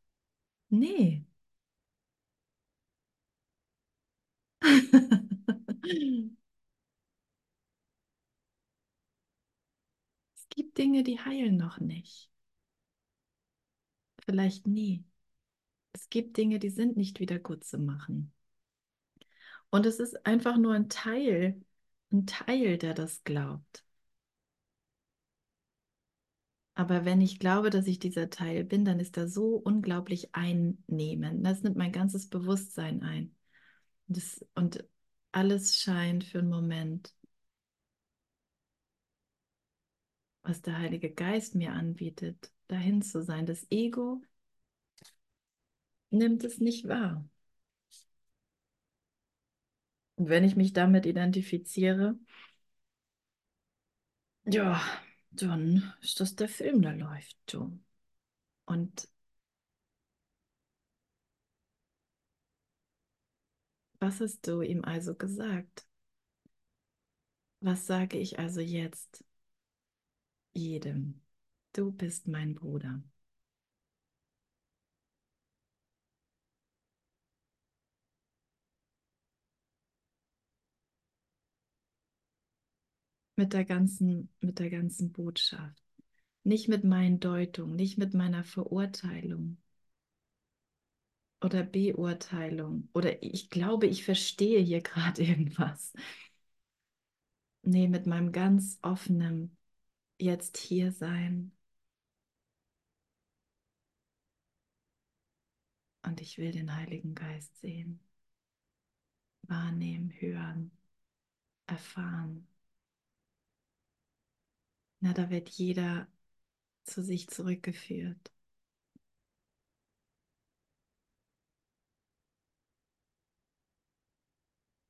Nee. 0.71 1.27
Es 10.37 10.47
gibt 10.51 10.77
Dinge, 10.79 11.05
die 11.05 11.19
heilen 11.21 11.57
noch 11.57 11.81
nicht. 11.81 12.31
Vielleicht 14.25 14.67
nie. 14.67 15.05
Es 15.93 16.09
gibt 16.11 16.37
Dinge, 16.37 16.59
die 16.59 16.71
sind 16.71 16.97
nicht 16.97 17.21
wieder 17.21 17.39
gut 17.39 17.65
zu 17.65 17.79
machen. 17.79 18.33
Und 19.71 19.87
es 19.87 19.99
ist 20.01 20.27
einfach 20.27 20.57
nur 20.57 20.75
ein 20.75 20.89
Teil, 20.89 21.61
ein 22.13 22.27
Teil, 22.27 22.79
der 22.79 22.95
das 22.95 23.25
glaubt. 23.25 23.85
Aber 26.75 27.05
wenn 27.05 27.21
ich 27.21 27.39
glaube, 27.39 27.71
dass 27.71 27.87
ich 27.87 27.99
dieser 27.99 28.31
Teil 28.31 28.65
bin, 28.65 28.85
dann 28.85 28.99
ist 28.99 29.17
er 29.17 29.29
so 29.29 29.57
unglaublich 29.57 30.35
einnehmend. 30.35 31.45
Das 31.45 31.63
nimmt 31.63 31.77
mein 31.77 31.93
ganzes 31.93 32.29
Bewusstsein 32.29 33.03
ein. 33.03 33.35
Das, 34.09 34.45
und 34.55 34.85
alles 35.33 35.77
scheint 35.79 36.25
für 36.25 36.39
einen 36.41 36.49
Moment, 36.51 37.15
was 40.43 40.63
der 40.63 40.79
Heilige 40.79 41.11
Geist 41.13 41.55
mir 41.55 41.73
anbietet, 41.73 42.53
dahin 42.69 43.03
zu 43.03 43.23
sein. 43.23 43.47
Das 43.47 43.67
Ego 43.71 44.23
nimmt 46.11 46.45
es 46.45 46.59
nicht 46.59 46.89
wahr. 46.89 47.25
Und 50.17 50.29
wenn 50.29 50.45
ich 50.45 50.57
mich 50.57 50.73
damit 50.73 51.07
identifiziere, 51.07 52.17
ja, 54.45 54.81
dann 55.31 55.93
ist 56.01 56.21
das 56.21 56.37
der 56.37 56.49
Film, 56.49 56.83
der 56.83 56.95
läuft. 56.95 57.37
Du. 57.47 57.79
Und 58.67 59.09
was 64.01 64.21
hast 64.21 64.47
du 64.47 64.61
ihm 64.63 64.85
also 64.85 65.15
gesagt? 65.15 65.87
Was 67.61 67.87
sage 67.87 68.19
ich 68.19 68.39
also 68.39 68.61
jetzt 68.61 69.25
jedem? 70.55 71.21
Du 71.75 71.93
bist 71.93 72.27
mein 72.29 72.55
Bruder. 72.55 73.03
Mit 83.37 83.53
der 83.53 83.67
ganzen, 83.67 84.31
mit 84.41 84.59
der 84.59 84.71
ganzen 84.71 85.13
Botschaft. 85.13 85.83
Nicht 86.45 86.69
mit 86.69 86.85
meinen 86.85 87.21
Deutungen, 87.21 87.77
nicht 87.77 87.99
mit 87.99 88.15
meiner 88.15 88.45
Verurteilung 88.45 89.59
oder 91.43 91.63
Beurteilung. 91.65 92.89
Oder 92.95 93.23
ich 93.23 93.51
glaube, 93.51 93.87
ich 93.87 94.05
verstehe 94.05 94.61
hier 94.61 94.81
gerade 94.83 95.23
irgendwas. 95.23 95.93
Nee, 97.63 97.89
mit 97.89 98.07
meinem 98.07 98.31
ganz 98.33 98.79
offenen 98.83 99.57
Jetzt 100.19 100.57
hier 100.57 100.91
sein. 100.93 101.53
Und 106.05 106.21
ich 106.21 106.39
will 106.39 106.53
den 106.53 106.75
Heiligen 106.77 107.15
Geist 107.15 107.59
sehen, 107.61 107.99
wahrnehmen, 109.43 110.11
hören, 110.21 110.71
erfahren. 111.67 112.47
Na, 115.01 115.13
da 115.13 115.29
wird 115.31 115.49
jeder 115.51 116.09
zu 116.85 117.03
sich 117.03 117.29
zurückgeführt. 117.29 118.33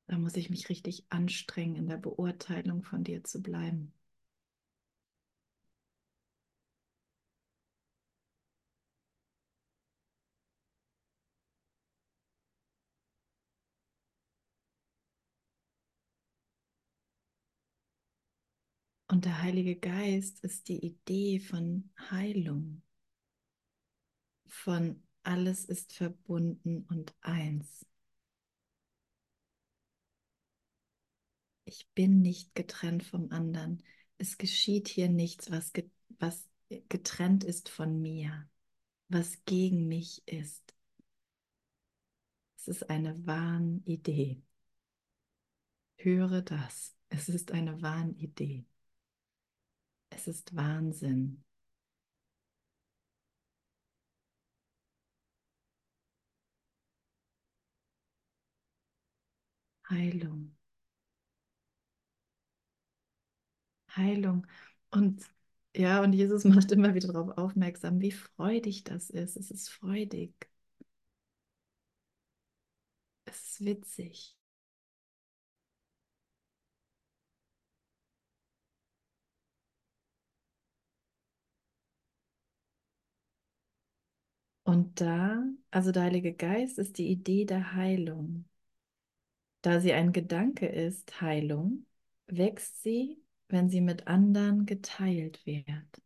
Da 0.06 0.16
muss 0.18 0.36
ich 0.36 0.48
mich 0.50 0.68
richtig 0.68 1.06
anstrengen, 1.08 1.74
in 1.74 1.86
der 1.88 1.96
Beurteilung 1.96 2.84
von 2.84 3.02
dir 3.02 3.24
zu 3.24 3.42
bleiben. 3.42 3.92
Und 19.12 19.26
der 19.26 19.42
Heilige 19.42 19.76
Geist 19.76 20.42
ist 20.42 20.68
die 20.68 20.86
Idee 20.86 21.38
von 21.38 21.90
Heilung, 22.10 22.80
von 24.46 25.02
alles 25.22 25.66
ist 25.66 25.92
verbunden 25.92 26.86
und 26.88 27.14
eins. 27.20 27.84
Ich 31.66 31.90
bin 31.90 32.22
nicht 32.22 32.54
getrennt 32.54 33.02
vom 33.02 33.30
anderen. 33.32 33.82
Es 34.16 34.38
geschieht 34.38 34.88
hier 34.88 35.10
nichts, 35.10 35.50
was, 35.50 35.74
get 35.74 35.90
was 36.18 36.48
getrennt 36.88 37.44
ist 37.44 37.68
von 37.68 38.00
mir, 38.00 38.48
was 39.08 39.44
gegen 39.44 39.88
mich 39.88 40.26
ist. 40.26 40.74
Es 42.56 42.66
ist 42.66 42.88
eine 42.88 43.26
Wahnidee. 43.26 44.42
Höre 45.96 46.40
das. 46.40 46.96
Es 47.10 47.28
ist 47.28 47.52
eine 47.52 47.82
Wahnidee. 47.82 48.64
Es 50.14 50.28
ist 50.28 50.54
Wahnsinn. 50.54 51.42
Heilung. 59.90 60.56
Heilung. 63.96 64.46
Und 64.90 65.22
ja, 65.76 66.02
und 66.02 66.12
Jesus 66.12 66.44
macht 66.44 66.72
immer 66.72 66.94
wieder 66.94 67.12
darauf 67.12 67.36
aufmerksam, 67.38 68.00
wie 68.00 68.10
freudig 68.12 68.84
das 68.84 69.10
ist. 69.10 69.36
Es 69.36 69.50
ist 69.50 69.68
freudig. 69.70 70.34
Es 73.24 73.58
ist 73.58 73.64
witzig. 73.64 74.36
Und 84.72 85.02
da, 85.02 85.44
also 85.70 85.92
der 85.92 86.04
Heilige 86.04 86.32
Geist 86.32 86.78
ist 86.78 86.96
die 86.96 87.08
Idee 87.08 87.44
der 87.44 87.74
Heilung. 87.74 88.46
Da 89.62 89.80
sie 89.80 89.92
ein 89.92 90.12
Gedanke 90.12 90.66
ist, 90.66 91.20
Heilung, 91.20 91.84
wächst 92.28 92.80
sie, 92.82 93.20
wenn 93.48 93.68
sie 93.68 93.80
mit 93.80 94.06
anderen 94.06 94.64
geteilt 94.66 95.44
wird. 95.46 96.00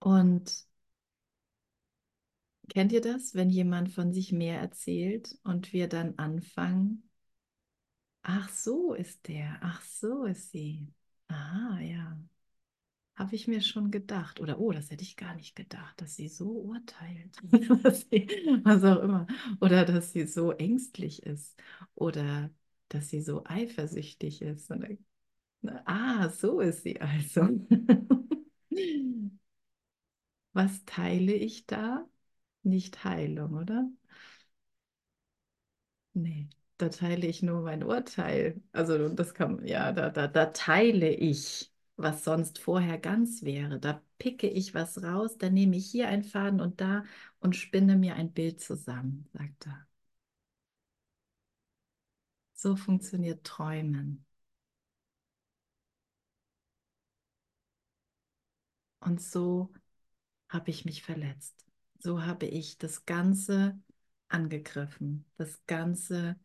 Und 0.00 0.66
kennt 2.70 2.90
ihr 2.92 3.00
das, 3.02 3.34
wenn 3.34 3.50
jemand 3.50 3.90
von 3.92 4.12
sich 4.14 4.32
mehr 4.32 4.58
erzählt 4.60 5.36
und 5.44 5.72
wir 5.74 5.88
dann 5.88 6.16
anfangen, 6.18 7.10
ach 8.22 8.48
so 8.48 8.94
ist 8.94 9.28
der, 9.28 9.58
ach 9.62 9.82
so 9.82 10.24
ist 10.24 10.50
sie. 10.52 10.88
Ah, 11.30 11.78
ja. 11.80 12.18
Habe 13.16 13.34
ich 13.36 13.46
mir 13.48 13.60
schon 13.60 13.90
gedacht. 13.90 14.40
Oder, 14.40 14.58
oh, 14.60 14.72
das 14.72 14.90
hätte 14.90 15.02
ich 15.04 15.16
gar 15.16 15.34
nicht 15.34 15.54
gedacht, 15.54 16.00
dass 16.00 16.16
sie 16.16 16.28
so 16.28 16.50
urteilt. 16.52 17.36
was 18.64 18.84
auch 18.84 19.02
immer. 19.02 19.26
Oder 19.60 19.84
dass 19.84 20.12
sie 20.12 20.26
so 20.26 20.52
ängstlich 20.52 21.22
ist. 21.24 21.56
Oder 21.94 22.50
dass 22.88 23.10
sie 23.10 23.20
so 23.22 23.44
eifersüchtig 23.44 24.40
ist. 24.42 24.70
Und, 24.70 24.98
ah, 25.86 26.30
so 26.30 26.60
ist 26.60 26.82
sie 26.84 27.00
also. 27.00 27.48
was 30.52 30.84
teile 30.84 31.32
ich 31.34 31.66
da? 31.66 32.06
Nicht 32.62 33.04
Heilung, 33.04 33.54
oder? 33.54 33.88
Nee 36.14 36.48
da 36.82 36.88
teile 36.88 37.26
ich 37.26 37.42
nur 37.42 37.62
mein 37.62 37.82
Urteil. 37.84 38.60
Also 38.72 39.08
das 39.08 39.34
kann, 39.34 39.64
ja, 39.66 39.92
da, 39.92 40.10
da, 40.10 40.26
da 40.28 40.46
teile 40.46 41.10
ich, 41.10 41.72
was 41.96 42.24
sonst 42.24 42.58
vorher 42.58 42.98
ganz 42.98 43.42
wäre. 43.42 43.78
Da 43.80 44.02
picke 44.18 44.48
ich 44.48 44.74
was 44.74 45.02
raus, 45.02 45.36
da 45.38 45.50
nehme 45.50 45.76
ich 45.76 45.90
hier 45.90 46.08
einen 46.08 46.24
Faden 46.24 46.60
und 46.60 46.80
da 46.80 47.04
und 47.40 47.56
spinne 47.56 47.96
mir 47.96 48.14
ein 48.16 48.32
Bild 48.32 48.60
zusammen, 48.60 49.28
sagt 49.32 49.66
er. 49.66 49.86
So 52.54 52.76
funktioniert 52.76 53.42
Träumen. 53.44 54.24
Und 59.00 59.20
so 59.20 59.72
habe 60.48 60.70
ich 60.70 60.84
mich 60.84 61.02
verletzt. 61.02 61.64
So 61.98 62.24
habe 62.24 62.46
ich 62.46 62.78
das 62.78 63.06
Ganze 63.06 63.80
angegriffen, 64.28 65.24
das 65.36 65.60
Ganze 65.66 66.36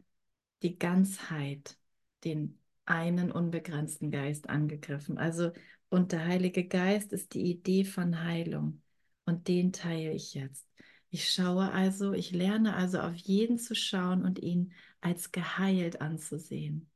die 0.63 0.77
Ganzheit, 0.77 1.77
den 2.23 2.59
einen 2.85 3.31
unbegrenzten 3.31 4.11
Geist 4.11 4.49
angegriffen. 4.49 5.17
Also, 5.17 5.51
und 5.89 6.11
der 6.11 6.25
Heilige 6.25 6.67
Geist 6.67 7.13
ist 7.13 7.33
die 7.33 7.49
Idee 7.51 7.83
von 7.85 8.23
Heilung 8.23 8.81
und 9.25 9.47
den 9.47 9.71
teile 9.73 10.11
ich 10.13 10.33
jetzt. 10.33 10.67
Ich 11.09 11.31
schaue 11.31 11.71
also, 11.71 12.13
ich 12.13 12.31
lerne 12.31 12.75
also 12.75 12.99
auf 12.99 13.15
jeden 13.15 13.57
zu 13.57 13.75
schauen 13.75 14.23
und 14.25 14.39
ihn 14.39 14.73
als 15.01 15.31
geheilt 15.31 16.01
anzusehen. 16.01 16.89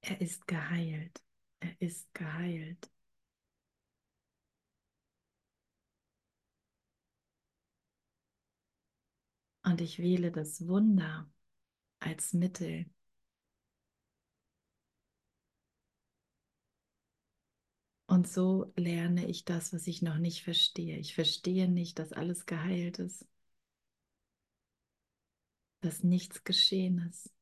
Er 0.00 0.20
ist 0.20 0.46
geheilt. 0.48 1.22
Er 1.60 1.80
ist 1.80 2.12
geheilt. 2.14 2.90
Und 9.62 9.80
ich 9.80 9.98
wähle 10.00 10.32
das 10.32 10.66
Wunder 10.66 11.28
als 12.00 12.32
Mittel. 12.34 12.86
Und 18.06 18.26
so 18.28 18.72
lerne 18.76 19.26
ich 19.28 19.44
das, 19.44 19.72
was 19.72 19.86
ich 19.86 20.02
noch 20.02 20.18
nicht 20.18 20.42
verstehe. 20.42 20.96
Ich 20.98 21.14
verstehe 21.14 21.68
nicht, 21.68 21.98
dass 22.00 22.12
alles 22.12 22.44
geheilt 22.46 22.98
ist, 22.98 23.24
dass 25.80 26.04
nichts 26.04 26.44
geschehen 26.44 26.98
ist, 27.10 27.32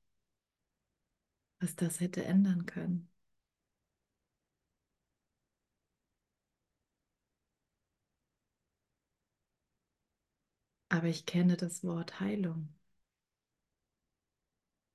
was 1.61 1.77
das 1.77 2.01
hätte 2.01 2.25
ändern 2.25 2.65
können. 2.67 3.11
Aber 10.89 11.07
ich 11.07 11.27
kenne 11.27 11.57
das 11.57 11.85
Wort 11.85 12.19
Heilung. 12.19 12.75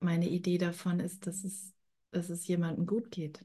Meine 0.02 0.28
Idee 0.28 0.58
davon 0.58 0.98
ist, 0.98 1.26
dass 1.28 1.44
es, 1.44 1.72
dass 2.10 2.28
es 2.28 2.46
jemandem 2.48 2.86
gut 2.86 3.12
geht. 3.12 3.44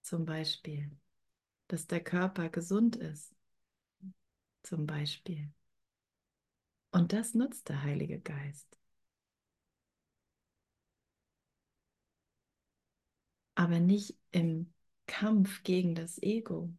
Zum 0.00 0.24
Beispiel, 0.24 0.90
dass 1.68 1.86
der 1.86 2.02
Körper 2.02 2.48
gesund 2.48 2.96
ist. 2.96 3.34
Zum 4.62 4.86
Beispiel. 4.86 5.52
Und 6.92 7.12
das 7.12 7.34
nutzt 7.34 7.68
der 7.68 7.82
Heilige 7.82 8.20
Geist. 8.20 8.78
Aber 13.54 13.80
nicht 13.80 14.16
im 14.30 14.72
Kampf 15.06 15.62
gegen 15.62 15.94
das 15.94 16.22
Ego, 16.22 16.72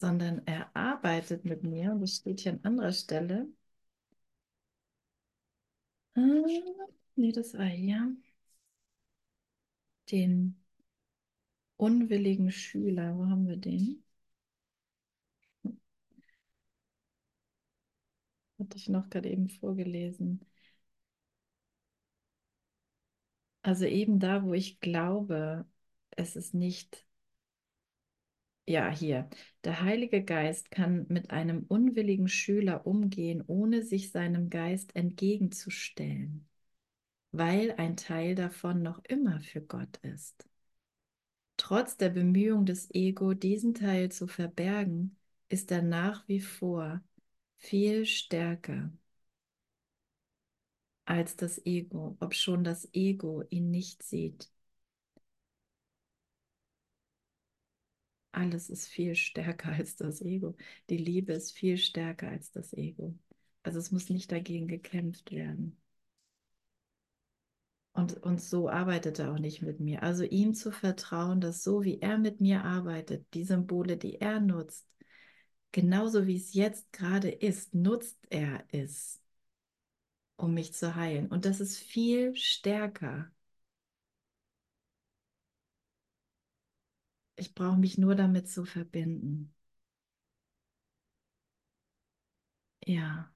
sondern 0.00 0.42
er 0.46 0.74
arbeitet 0.76 1.44
mit 1.44 1.62
mir, 1.62 1.92
und 1.92 2.00
das 2.00 2.16
steht 2.16 2.40
hier 2.40 2.52
an 2.54 2.60
anderer 2.64 2.92
Stelle. 2.92 3.46
Ah, 6.16 6.20
nee, 7.16 7.32
das 7.32 7.54
war 7.54 7.64
hier. 7.66 8.16
Den 10.10 10.54
unwilligen 11.78 12.52
Schüler, 12.52 13.16
wo 13.18 13.26
haben 13.26 13.48
wir 13.48 13.56
den? 13.56 14.04
Hatte 18.60 18.76
ich 18.76 18.88
noch 18.88 19.10
gerade 19.10 19.28
eben 19.28 19.48
vorgelesen. 19.48 20.40
Also 23.62 23.84
eben 23.86 24.18
da, 24.20 24.44
wo 24.44 24.52
ich 24.54 24.80
glaube, 24.80 25.66
es 26.10 26.36
ist 26.36 26.52
nicht 26.54 27.06
ja, 28.70 28.88
hier. 28.90 29.28
Der 29.64 29.82
Heilige 29.82 30.22
Geist 30.24 30.70
kann 30.70 31.06
mit 31.08 31.30
einem 31.30 31.64
unwilligen 31.68 32.28
Schüler 32.28 32.86
umgehen, 32.86 33.42
ohne 33.46 33.82
sich 33.82 34.12
seinem 34.12 34.48
Geist 34.48 34.94
entgegenzustellen, 34.94 36.48
weil 37.32 37.72
ein 37.78 37.96
Teil 37.96 38.34
davon 38.36 38.82
noch 38.82 39.04
immer 39.04 39.40
für 39.40 39.60
Gott 39.60 39.96
ist. 40.02 40.46
Trotz 41.56 41.96
der 41.96 42.10
Bemühung 42.10 42.64
des 42.64 42.90
Ego, 42.94 43.34
diesen 43.34 43.74
Teil 43.74 44.10
zu 44.10 44.26
verbergen, 44.26 45.16
ist 45.48 45.70
er 45.72 45.82
nach 45.82 46.26
wie 46.28 46.40
vor 46.40 47.02
viel 47.58 48.06
stärker 48.06 48.92
als 51.04 51.36
das 51.36 51.60
Ego, 51.66 52.16
obschon 52.20 52.64
das 52.64 52.88
Ego 52.94 53.42
ihn 53.50 53.70
nicht 53.70 54.02
sieht. 54.02 54.48
Alles 58.32 58.70
ist 58.70 58.88
viel 58.88 59.14
stärker 59.14 59.70
als 59.72 59.96
das 59.96 60.20
Ego. 60.22 60.56
Die 60.88 60.96
Liebe 60.96 61.32
ist 61.32 61.52
viel 61.52 61.76
stärker 61.76 62.28
als 62.28 62.50
das 62.52 62.72
Ego. 62.72 63.14
Also 63.62 63.78
es 63.78 63.90
muss 63.92 64.08
nicht 64.10 64.32
dagegen 64.32 64.68
gekämpft 64.68 65.32
werden. 65.32 65.76
Und, 67.92 68.22
und 68.22 68.40
so 68.40 68.68
arbeitet 68.68 69.18
er 69.18 69.32
auch 69.32 69.38
nicht 69.38 69.62
mit 69.62 69.80
mir. 69.80 70.02
Also 70.02 70.24
ihm 70.24 70.54
zu 70.54 70.70
vertrauen, 70.72 71.40
dass 71.40 71.62
so 71.64 71.82
wie 71.84 72.00
er 72.00 72.18
mit 72.18 72.40
mir 72.40 72.64
arbeitet, 72.64 73.26
die 73.34 73.44
Symbole, 73.44 73.96
die 73.96 74.20
er 74.20 74.40
nutzt, 74.40 74.86
genauso 75.72 76.26
wie 76.26 76.36
es 76.36 76.54
jetzt 76.54 76.92
gerade 76.92 77.30
ist, 77.30 77.74
nutzt 77.74 78.18
er 78.30 78.64
es, 78.72 79.20
um 80.36 80.54
mich 80.54 80.72
zu 80.74 80.94
heilen. 80.96 81.28
Und 81.28 81.44
das 81.44 81.60
ist 81.60 81.78
viel 81.78 82.34
stärker 82.36 83.30
Ich 87.40 87.54
brauche 87.56 87.76
mich 87.76 87.98
nur 87.98 88.14
damit 88.14 88.48
zu 88.48 88.64
verbinden. 88.64 89.52
Ja, 92.86 93.32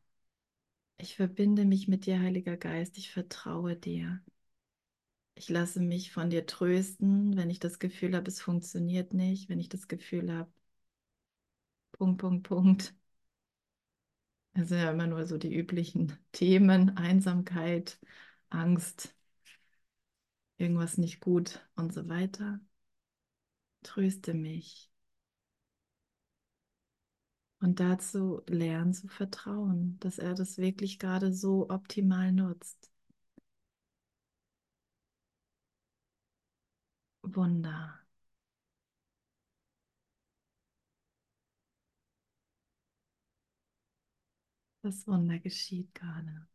ich 0.98 1.14
verbinde 1.14 1.64
mich 1.64 1.86
mit 1.88 2.04
dir, 2.06 2.18
Heiliger 2.20 2.56
Geist. 2.56 2.98
Ich 2.98 3.12
vertraue 3.12 3.76
dir. 3.76 4.20
Ich 5.36 5.48
lasse 5.48 5.78
mich 5.80 6.10
von 6.12 6.28
dir 6.30 6.44
trösten, 6.46 7.36
wenn 7.36 7.48
ich 7.50 7.60
das 7.60 7.78
Gefühl 7.78 8.16
habe, 8.16 8.26
es 8.28 8.40
funktioniert 8.40 9.14
nicht, 9.14 9.48
wenn 9.48 9.60
ich 9.60 9.68
das 9.68 9.86
Gefühl 9.88 10.32
habe, 10.32 10.50
Punkt, 11.92 12.18
Punkt, 12.20 12.42
Punkt. 12.46 12.94
Es 14.54 14.68
sind 14.68 14.78
ja 14.78 14.90
immer 14.90 15.06
nur 15.06 15.26
so 15.26 15.38
die 15.38 15.54
üblichen 15.54 16.16
Themen, 16.32 16.96
Einsamkeit, 16.96 17.98
Angst, 18.50 19.14
irgendwas 20.58 20.98
nicht 20.98 21.20
gut 21.20 21.64
und 21.76 21.92
so 21.94 22.08
weiter. 22.08 22.58
Tröste 23.84 24.34
mich. 24.34 24.90
Und 27.60 27.80
dazu 27.80 28.42
lernen 28.46 28.92
zu 28.94 29.08
vertrauen, 29.08 29.96
dass 30.00 30.18
er 30.18 30.34
das 30.34 30.56
wirklich 30.58 30.98
gerade 31.00 31.32
so 31.32 31.68
optimal 31.68 32.30
nutzt. 32.30 32.90
Wunder. 37.24 38.00
Das 44.82 45.08
Wunder 45.08 45.40
geschieht 45.40 45.92
gerade. 45.96 46.46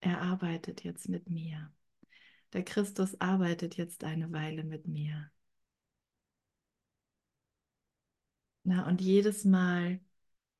Er 0.00 0.20
arbeitet 0.22 0.84
jetzt 0.84 1.08
mit 1.08 1.28
mir. 1.28 1.72
Der 2.54 2.64
Christus 2.64 3.20
arbeitet 3.20 3.76
jetzt 3.76 4.02
eine 4.04 4.32
Weile 4.32 4.64
mit 4.64 4.86
mir. 4.88 5.30
Na, 8.64 8.86
und 8.86 9.00
jedes 9.00 9.44
Mal, 9.44 10.00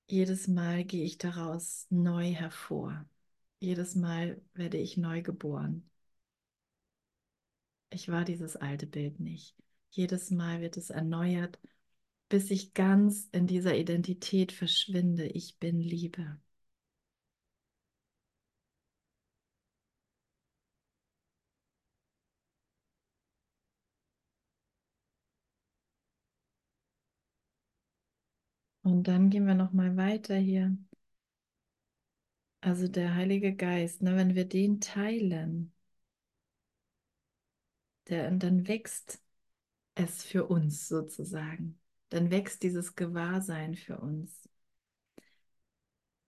jedes 0.08 0.48
Mal 0.48 0.84
gehe 0.84 1.04
ich 1.04 1.18
daraus 1.18 1.86
neu 1.90 2.32
hervor. 2.32 3.06
Jedes 3.60 3.94
Mal 3.94 4.42
werde 4.54 4.78
ich 4.78 4.96
neu 4.96 5.22
geboren. 5.22 5.88
Ich 7.90 8.08
war 8.10 8.24
dieses 8.26 8.56
alte 8.56 8.86
Bild 8.86 9.20
nicht. 9.20 9.54
Jedes 9.90 10.30
Mal 10.30 10.60
wird 10.60 10.76
es 10.76 10.90
erneuert, 10.90 11.58
bis 12.28 12.50
ich 12.50 12.74
ganz 12.74 13.28
in 13.32 13.46
dieser 13.46 13.76
Identität 13.76 14.52
verschwinde. 14.52 15.26
Ich 15.28 15.58
bin 15.58 15.80
Liebe. 15.80 16.38
Dann 29.04 29.30
gehen 29.30 29.46
wir 29.46 29.54
noch 29.54 29.72
mal 29.72 29.96
weiter 29.96 30.34
hier. 30.36 30.76
Also 32.60 32.88
der 32.88 33.14
Heilige 33.14 33.54
Geist, 33.54 34.02
ne, 34.02 34.16
wenn 34.16 34.34
wir 34.34 34.44
den 34.46 34.80
teilen, 34.80 35.72
der, 38.08 38.30
dann 38.30 38.66
wächst 38.68 39.20
es 39.94 40.24
für 40.24 40.46
uns 40.46 40.88
sozusagen. 40.88 41.80
Dann 42.10 42.30
wächst 42.30 42.62
dieses 42.62 42.94
Gewahrsein 42.96 43.74
für 43.76 43.98
uns. 43.98 44.48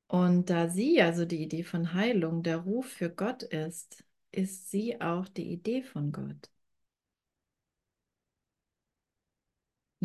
Und 0.09 0.51
da 0.51 0.69
sie, 0.69 1.01
also 1.03 1.25
die 1.25 1.43
Idee 1.43 1.63
von 1.65 1.93
Heilung, 1.95 2.43
der 2.43 2.59
Ruf 2.59 2.87
für 2.87 3.11
Gott 3.11 3.43
ist, 3.45 4.05
ist 4.33 4.71
sie 4.71 5.01
auch 5.01 5.29
die 5.29 5.53
Idee 5.53 5.83
von 5.83 6.13
Gott. 6.13 6.51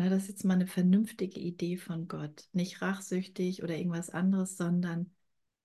Na, 0.02 0.08
das 0.08 0.24
ist 0.24 0.28
jetzt 0.30 0.44
mal 0.44 0.54
eine 0.54 0.66
vernünftige 0.66 1.38
Idee 1.38 1.76
von 1.76 2.08
Gott. 2.08 2.48
Nicht 2.52 2.82
rachsüchtig 2.82 3.62
oder 3.62 3.76
irgendwas 3.76 4.10
anderes, 4.10 4.56
sondern 4.56 5.14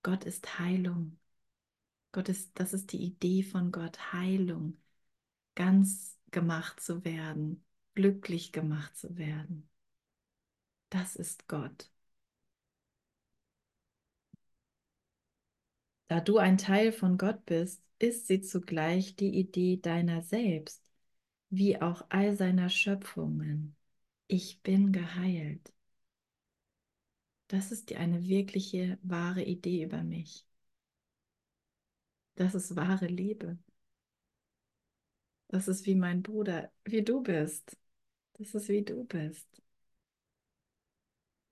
Gott 0.04 0.26
ist 0.26 0.60
Heilung. 0.60 1.18
Gott 2.12 2.30
ist, 2.30 2.52
das 2.60 2.74
ist 2.74 2.92
die 2.92 3.02
Idee 3.04 3.42
von 3.42 3.72
Gott, 3.72 4.14
Heilung, 4.14 4.78
ganz 5.56 6.20
gemacht 6.32 6.80
zu 6.82 7.04
werden, 7.04 7.66
glücklich 7.96 8.52
gemacht 8.52 8.96
zu 8.98 9.18
werden. 9.18 9.68
Das 10.90 11.16
ist 11.16 11.48
Gott. 11.48 11.90
Da 16.10 16.20
du 16.20 16.38
ein 16.38 16.58
Teil 16.58 16.92
von 16.92 17.18
Gott 17.18 17.46
bist, 17.46 17.82
ist 17.98 18.28
sie 18.28 18.42
zugleich 18.42 19.16
die 19.16 19.34
Idee 19.40 19.78
deiner 19.82 20.22
selbst, 20.22 20.84
wie 21.50 21.82
auch 21.82 22.06
all 22.10 22.36
seiner 22.36 22.70
Schöpfungen. 22.70 23.77
Ich 24.30 24.62
bin 24.64 24.94
geheilt. 24.94 25.74
Das 27.50 27.74
ist 27.74 27.90
die 27.90 27.98
eine 27.98 28.26
wirkliche, 28.30 28.98
wahre 29.04 29.44
Idee 29.44 29.84
über 29.84 30.02
mich. 30.02 30.46
Das 32.36 32.56
ist 32.56 32.76
wahre 32.78 33.08
Liebe. 33.08 33.58
Das 35.50 35.68
ist 35.68 35.86
wie 35.86 35.96
mein 35.96 36.24
Bruder, 36.24 36.72
wie 36.86 37.04
du 37.04 37.22
bist. 37.22 37.78
Das 38.34 38.56
ist 38.56 38.70
wie 38.70 38.84
du 38.84 39.04
bist. 39.06 39.48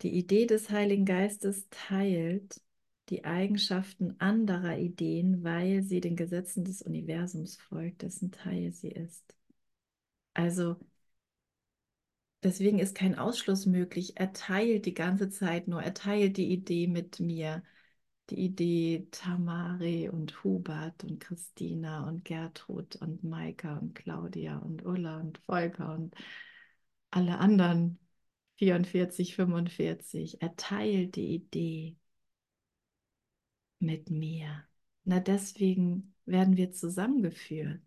Die 0.04 0.14
Idee 0.18 0.46
des 0.46 0.70
Heiligen 0.70 1.04
Geistes 1.06 1.68
teilt 1.70 2.62
die 3.10 3.26
Eigenschaften 3.26 4.16
anderer 4.22 4.78
Ideen, 4.78 5.44
weil 5.44 5.84
sie 5.84 6.00
den 6.02 6.16
Gesetzen 6.16 6.64
des 6.64 6.82
Universums 6.82 7.58
folgt, 7.58 8.02
dessen 8.02 8.32
Teil 8.32 8.72
sie 8.72 8.90
ist. 8.92 9.36
Also 10.34 10.78
deswegen 12.46 12.80
ist 12.80 12.96
kein 12.96 13.18
Ausschluss 13.18 13.66
möglich. 13.66 14.18
Er 14.18 14.32
teilt 14.34 14.86
die 14.86 14.94
ganze 14.94 15.30
Zeit 15.30 15.68
nur, 15.68 15.82
er 15.82 15.94
teilt 15.94 16.38
die 16.38 16.52
Idee 16.54 16.88
mit 16.88 17.20
mir, 17.20 17.64
die 18.30 18.40
Idee 18.40 19.08
Tamari 19.12 20.10
und 20.10 20.44
Hubert 20.44 21.04
und 21.04 21.20
Christina 21.20 22.08
und 22.08 22.26
Gertrud 22.26 22.96
und 22.98 23.24
Maika 23.24 23.78
und 23.78 23.96
Claudia 23.96 24.58
und 24.60 24.86
Ulla 24.86 25.20
und 25.20 25.40
Volker 25.40 25.94
und 25.96 26.16
alle 27.12 27.40
anderen 27.40 28.00
44, 28.58 29.36
45. 29.36 30.42
Er 30.42 30.56
teilt 30.56 31.16
die 31.16 31.36
Idee 31.36 31.98
mit 33.80 34.10
mir. 34.10 34.68
Na, 35.04 35.20
deswegen 35.20 36.14
werden 36.26 36.58
wir 36.58 36.72
zusammengeführt. 36.72 37.82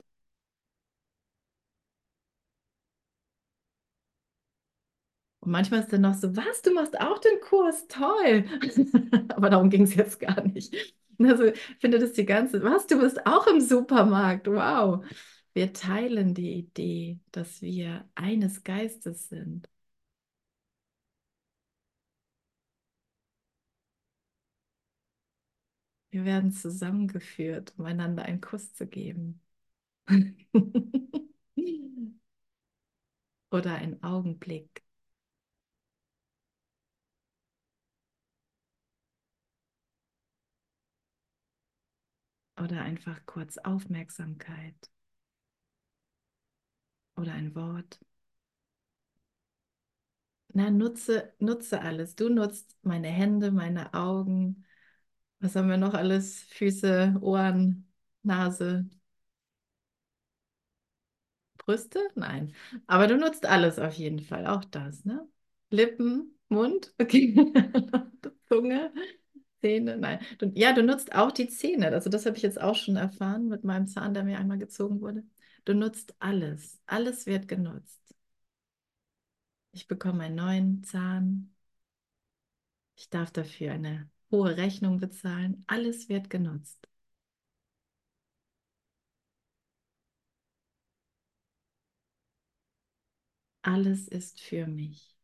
Und 5.48 5.52
manchmal 5.52 5.80
ist 5.80 5.90
dann 5.94 6.02
noch 6.02 6.12
so, 6.14 6.36
was, 6.36 6.60
du 6.60 6.74
machst 6.74 7.00
auch 7.00 7.18
den 7.20 7.40
Kurs, 7.40 7.86
toll. 7.88 8.44
Aber 9.34 9.48
darum 9.48 9.70
ging 9.70 9.84
es 9.84 9.94
jetzt 9.94 10.20
gar 10.20 10.42
nicht. 10.46 10.74
Also 11.18 11.44
ich 11.46 11.58
finde 11.80 11.98
das 11.98 12.12
die 12.12 12.26
ganze, 12.26 12.62
was, 12.62 12.86
du 12.86 13.00
bist 13.00 13.26
auch 13.26 13.46
im 13.46 13.60
Supermarkt, 13.62 14.46
wow. 14.46 15.02
Wir 15.54 15.72
teilen 15.72 16.34
die 16.34 16.52
Idee, 16.58 17.18
dass 17.32 17.62
wir 17.62 18.04
eines 18.14 18.62
Geistes 18.62 19.30
sind. 19.30 19.68
Wir 26.10 26.24
werden 26.26 26.52
zusammengeführt, 26.52 27.72
um 27.78 27.84
einander 27.86 28.24
einen 28.24 28.40
Kuss 28.42 28.74
zu 28.74 28.86
geben. 28.86 29.40
Oder 33.50 33.74
einen 33.74 34.02
Augenblick. 34.02 34.82
Oder 42.62 42.82
einfach 42.82 43.24
kurz 43.24 43.56
Aufmerksamkeit. 43.56 44.90
Oder 47.16 47.32
ein 47.34 47.54
Wort. 47.54 48.00
Na, 50.54 50.70
nutze, 50.70 51.32
nutze 51.38 51.80
alles. 51.82 52.14
Du 52.16 52.28
nutzt 52.28 52.76
meine 52.82 53.08
Hände, 53.08 53.50
meine 53.52 53.92
Augen, 53.94 54.64
was 55.40 55.56
haben 55.56 55.68
wir 55.70 55.76
noch 55.78 55.94
alles? 55.94 56.42
Füße, 56.44 57.18
Ohren, 57.22 57.88
Nase, 58.22 58.88
Brüste? 61.58 62.00
Nein. 62.14 62.54
Aber 62.86 63.06
du 63.06 63.16
nutzt 63.16 63.46
alles 63.46 63.78
auf 63.78 63.94
jeden 63.94 64.20
Fall, 64.20 64.46
auch 64.46 64.64
das, 64.64 65.04
ne? 65.04 65.26
Lippen, 65.70 66.38
Mund, 66.48 66.94
okay. 67.00 67.34
Zunge, 68.48 68.92
Zähne, 69.60 69.96
nein. 69.96 70.20
Du, 70.38 70.50
ja, 70.54 70.72
du 70.72 70.82
nutzt 70.82 71.14
auch 71.14 71.32
die 71.32 71.48
Zähne. 71.48 71.88
Also 71.88 72.10
das 72.10 72.26
habe 72.26 72.36
ich 72.36 72.42
jetzt 72.42 72.60
auch 72.60 72.76
schon 72.76 72.96
erfahren 72.96 73.48
mit 73.48 73.64
meinem 73.64 73.86
Zahn, 73.86 74.14
der 74.14 74.24
mir 74.24 74.38
einmal 74.38 74.58
gezogen 74.58 75.00
wurde. 75.00 75.24
Du 75.64 75.74
nutzt 75.74 76.14
alles. 76.20 76.80
Alles 76.86 77.26
wird 77.26 77.48
genutzt. 77.48 78.00
Ich 79.72 79.88
bekomme 79.88 80.24
einen 80.24 80.34
neuen 80.34 80.84
Zahn. 80.84 81.54
Ich 82.96 83.08
darf 83.08 83.30
dafür 83.30 83.72
eine 83.72 84.10
hohe 84.30 84.56
Rechnung 84.58 84.98
bezahlen. 85.00 85.64
Alles 85.68 86.10
wird 86.10 86.28
genutzt. 86.28 86.86
Alles 93.62 94.08
ist 94.08 94.40
für 94.40 94.66
mich. 94.66 95.16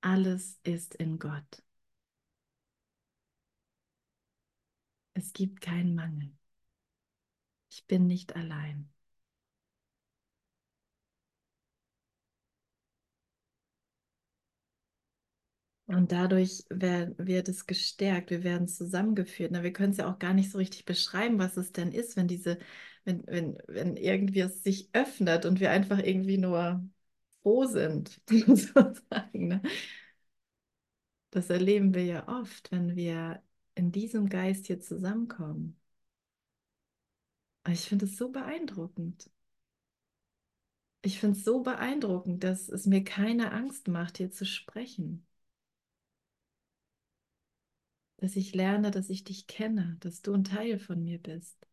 Alles 0.00 0.58
ist 0.64 0.96
in 0.96 1.20
Gott. 1.20 1.62
Es 5.12 5.34
gibt 5.34 5.60
keinen 5.60 5.94
Mangel. 5.94 6.32
Ich 7.70 7.86
bin 7.86 8.06
nicht 8.06 8.36
allein. 8.36 8.90
Und 15.86 16.12
dadurch 16.12 16.64
wird 16.70 17.48
es 17.48 17.66
gestärkt, 17.66 18.30
wir 18.30 18.44
werden 18.44 18.68
zusammengeführt. 18.68 19.52
Na, 19.52 19.62
wir 19.62 19.72
können 19.72 19.92
es 19.92 19.96
ja 19.98 20.10
auch 20.12 20.18
gar 20.18 20.34
nicht 20.34 20.50
so 20.50 20.58
richtig 20.58 20.84
beschreiben, 20.84 21.38
was 21.38 21.56
es 21.56 21.72
denn 21.72 21.92
ist, 21.92 22.14
wenn 22.16 22.28
diese, 22.28 22.58
wenn, 23.04 23.26
wenn, 23.26 23.56
wenn 23.68 23.96
irgendwie 23.96 24.40
es 24.40 24.62
sich 24.62 24.90
öffnet 24.92 25.46
und 25.46 25.60
wir 25.60 25.70
einfach 25.70 25.98
irgendwie 25.98 26.36
nur 26.36 26.86
froh 27.42 27.66
sind, 27.66 28.20
sozusagen. 28.28 29.48
Ne? 29.48 29.62
Das 31.30 31.50
erleben 31.50 31.94
wir 31.94 32.04
ja 32.04 32.28
oft, 32.28 32.70
wenn 32.72 32.96
wir 32.96 33.42
in 33.74 33.92
diesem 33.92 34.28
Geist 34.28 34.66
hier 34.66 34.80
zusammenkommen. 34.80 35.78
Ich 37.68 37.80
finde 37.82 38.06
es 38.06 38.16
so 38.16 38.30
beeindruckend. 38.30 39.30
Ich 41.02 41.18
finde 41.20 41.36
es 41.38 41.44
so 41.44 41.62
beeindruckend, 41.62 42.42
dass 42.44 42.68
es 42.68 42.86
mir 42.86 43.04
keine 43.04 43.52
Angst 43.52 43.88
macht, 43.88 44.18
hier 44.18 44.30
zu 44.30 44.44
sprechen 44.46 45.26
dass 48.18 48.36
ich 48.36 48.54
lerne, 48.54 48.90
dass 48.90 49.10
ich 49.10 49.24
dich 49.24 49.46
kenne, 49.46 49.96
dass 50.00 50.22
du 50.22 50.34
ein 50.34 50.44
Teil 50.44 50.78
von 50.78 51.02
mir 51.02 51.18
bist. 51.18 51.66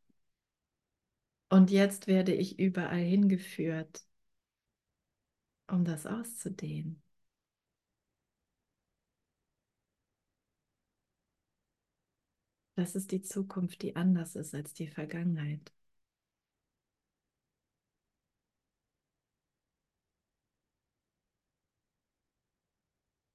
Und 1.49 1.71
jetzt 1.71 2.07
werde 2.07 2.33
ich 2.33 2.59
überall 2.59 2.99
hingeführt, 2.99 4.03
um 5.67 5.83
das 5.85 6.05
auszudehnen. 6.07 7.01
Das 12.75 12.95
ist 12.95 13.11
die 13.11 13.21
Zukunft, 13.21 13.81
die 13.81 13.97
anders 13.97 14.37
ist 14.37 14.55
als 14.55 14.73
die 14.73 14.87
Vergangenheit. 14.87 15.73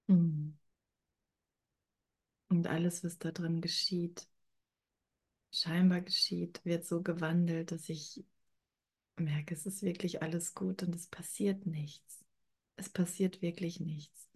Hm. 0.09 0.51
Und 2.49 2.67
alles, 2.67 3.03
was 3.03 3.19
da 3.19 3.31
drin 3.33 3.63
geschieht, 3.63 4.29
scheinbar 5.53 6.01
geschieht, 6.01 6.61
wird 6.65 6.85
so 6.85 7.03
gewandelt, 7.03 7.71
dass 7.73 7.89
ich 7.89 8.25
merke, 9.19 9.55
es 9.55 9.67
ist 9.67 9.83
wirklich 9.83 10.23
alles 10.23 10.55
gut 10.57 10.83
und 10.85 10.95
es 10.97 11.07
passiert 11.09 11.67
nichts. 11.67 12.20
Es 12.81 12.89
passiert 12.89 13.43
wirklich 13.43 13.79
nichts. 13.79 14.29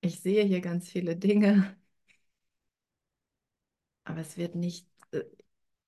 Ich 0.00 0.18
sehe 0.20 0.42
hier 0.44 0.60
ganz 0.60 0.88
viele 0.90 1.14
Dinge, 1.16 1.76
aber 4.04 4.20
es 4.20 4.36
wird 4.36 4.54
nicht, 4.54 4.86
äh, 5.12 5.22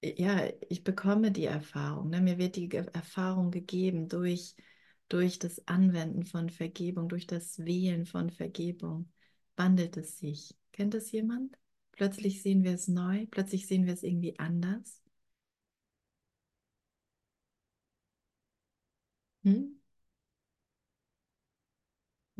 ja, 0.02 0.48
ich 0.68 0.84
bekomme 0.84 1.32
die 1.32 1.44
Erfahrung. 1.46 2.10
Ne? 2.10 2.20
Mir 2.20 2.38
wird 2.38 2.56
die 2.56 2.70
Erfahrung 2.72 3.50
gegeben 3.50 4.08
durch, 4.08 4.56
durch 5.08 5.38
das 5.38 5.66
Anwenden 5.68 6.24
von 6.26 6.50
Vergebung, 6.50 7.08
durch 7.08 7.26
das 7.26 7.58
Wählen 7.64 8.06
von 8.06 8.30
Vergebung, 8.30 9.10
wandelt 9.56 9.96
es 9.96 10.18
sich. 10.18 10.56
Kennt 10.72 10.94
es 10.94 11.12
jemand? 11.12 11.56
Plötzlich 11.92 12.42
sehen 12.42 12.64
wir 12.64 12.72
es 12.74 12.88
neu, 12.88 13.26
plötzlich 13.30 13.66
sehen 13.66 13.86
wir 13.86 13.94
es 13.94 14.02
irgendwie 14.02 14.38
anders. 14.38 15.02
Hm? 19.44 19.79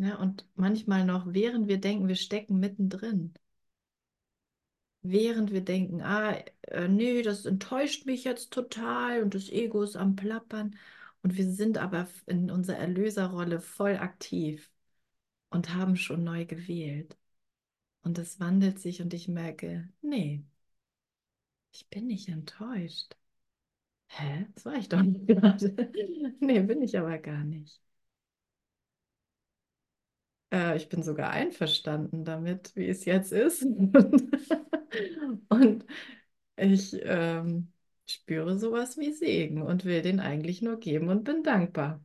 Ja, 0.01 0.17
und 0.17 0.47
manchmal 0.57 1.05
noch, 1.05 1.33
während 1.33 1.69
wir 1.69 1.79
denken, 1.81 2.09
wir 2.09 2.17
stecken 2.17 2.59
mittendrin. 2.59 3.35
Während 5.03 5.51
wir 5.53 5.63
denken, 5.63 6.03
ah, 6.03 6.35
äh, 6.63 6.89
nee, 6.89 7.23
das 7.23 7.45
enttäuscht 7.47 8.05
mich 8.07 8.25
jetzt 8.25 8.51
total 8.53 9.23
und 9.23 9.35
das 9.35 9.49
Ego 9.51 9.83
ist 9.83 9.97
am 9.97 10.15
Plappern. 10.17 10.77
Und 11.23 11.37
wir 11.37 11.51
sind 11.51 11.79
aber 11.79 12.09
in 12.27 12.51
unserer 12.51 12.79
Erlöserrolle 12.79 13.61
voll 13.61 13.97
aktiv 13.97 14.71
und 15.51 15.75
haben 15.75 15.97
schon 15.97 16.25
neu 16.25 16.47
gewählt. 16.47 17.17
Und 18.03 18.19
es 18.19 18.41
wandelt 18.41 18.81
sich 18.81 19.03
und 19.03 19.15
ich 19.15 19.29
merke, 19.29 19.89
nee, 20.03 20.45
ich 21.73 21.89
bin 21.89 22.07
nicht 22.07 22.29
enttäuscht. 22.29 23.17
Hä? 24.09 24.47
Das 24.57 24.65
war 24.67 24.75
ich 24.77 24.89
doch 24.91 25.03
nicht 25.03 25.27
gerade. 25.29 25.77
Nee, 26.41 26.61
bin 26.63 26.83
ich 26.83 26.99
aber 26.99 27.19
gar 27.19 27.45
nicht. 27.45 27.81
Äh, 30.53 30.77
ich 30.77 30.89
bin 30.89 31.03
sogar 31.03 31.31
einverstanden 31.31 32.25
damit, 32.25 32.73
wie 32.77 32.89
es 32.89 33.05
jetzt 33.05 33.33
ist. 33.33 33.63
Und 35.49 35.85
ich 36.57 36.95
ähm, 37.03 37.73
spüre 38.09 38.59
sowas 38.59 38.99
wie 38.99 39.13
Segen 39.13 39.63
und 39.63 39.85
will 39.85 40.03
den 40.03 40.21
eigentlich 40.21 40.63
nur 40.63 40.79
geben 40.81 41.09
und 41.09 41.25
bin 41.25 41.43
dankbar. 41.43 42.05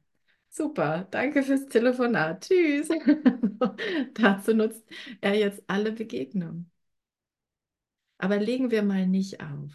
Super, 0.49 1.07
danke 1.11 1.43
fürs 1.43 1.65
Telefonat. 1.67 2.47
Tschüss. 2.47 2.89
Dazu 4.13 4.53
nutzt 4.53 4.85
er 5.21 5.35
jetzt 5.35 5.63
alle 5.67 5.91
Begegnungen. 5.91 6.71
Aber 8.17 8.37
legen 8.37 8.71
wir 8.71 8.83
mal 8.83 9.07
nicht 9.07 9.39
auf. 9.41 9.71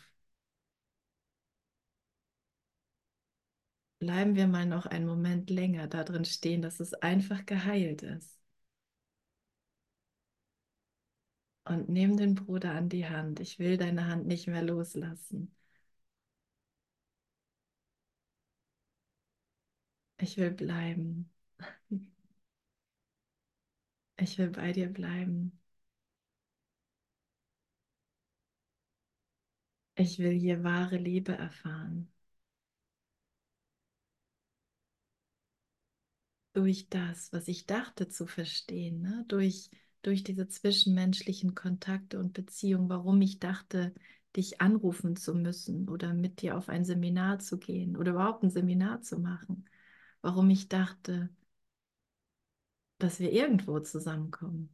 Bleiben 3.99 4.35
wir 4.37 4.47
mal 4.47 4.67
noch 4.67 4.85
einen 4.87 5.07
Moment 5.07 5.49
länger 5.49 5.87
da 5.87 6.03
drin 6.05 6.25
stehen, 6.27 6.61
dass 6.63 6.81
es 6.81 6.93
einfach 6.95 7.47
geheilt 7.47 8.03
ist. 8.03 8.40
Und 11.71 11.89
nimm 11.89 12.17
den 12.19 12.35
Bruder 12.35 12.73
an 12.73 12.89
die 12.91 13.07
Hand. 13.09 13.41
Ich 13.41 13.59
will 13.59 13.77
deine 13.79 14.07
Hand 14.09 14.27
nicht 14.27 14.47
mehr 14.47 14.61
loslassen. 14.63 15.55
Ich 20.19 20.37
will 20.37 20.51
bleiben. 20.53 21.29
Ich 24.19 24.39
will 24.39 24.51
bei 24.51 24.71
dir 24.73 24.89
bleiben. 24.89 25.59
Ich 29.95 30.19
will 30.19 30.33
hier 30.33 30.65
wahre 30.65 30.97
Liebe 30.97 31.31
erfahren. 31.37 32.11
Durch 36.53 36.89
das, 36.89 37.33
was 37.33 37.49
ich 37.49 37.67
dachte 37.67 38.09
zu 38.09 38.25
verstehen, 38.27 39.03
ne? 39.03 39.25
durch, 39.29 39.69
durch 40.03 40.23
diese 40.25 40.49
zwischenmenschlichen 40.49 41.55
Kontakte 41.55 42.19
und 42.19 42.33
Beziehungen, 42.33 42.89
warum 42.89 43.21
ich 43.23 43.39
dachte, 43.39 43.95
dich 44.37 44.61
anrufen 44.61 45.17
zu 45.17 45.35
müssen 45.35 45.89
oder 45.89 46.15
mit 46.15 46.43
dir 46.43 46.57
auf 46.57 46.69
ein 46.69 46.85
Seminar 46.85 47.39
zu 47.41 47.59
gehen 47.59 47.97
oder 47.97 48.13
überhaupt 48.13 48.43
ein 48.45 48.51
Seminar 48.51 49.03
zu 49.03 49.19
machen. 49.19 49.65
Warum 50.23 50.51
ich 50.51 50.69
dachte, 50.69 51.31
dass 52.99 53.19
wir 53.21 53.33
irgendwo 53.33 53.81
zusammenkommen. 53.81 54.73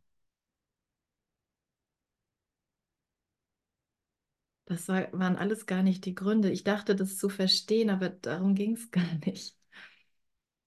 Das 4.67 4.87
war, 4.89 5.13
waren 5.13 5.37
alles 5.37 5.67
gar 5.67 5.83
nicht 5.83 6.05
die 6.05 6.15
Gründe. 6.15 6.51
Ich 6.51 6.63
dachte, 6.65 6.95
das 6.97 7.17
zu 7.19 7.29
verstehen, 7.29 7.91
aber 7.91 8.09
darum 8.11 8.55
ging 8.55 8.75
es 8.75 8.91
gar 8.93 9.15
nicht. 9.25 9.57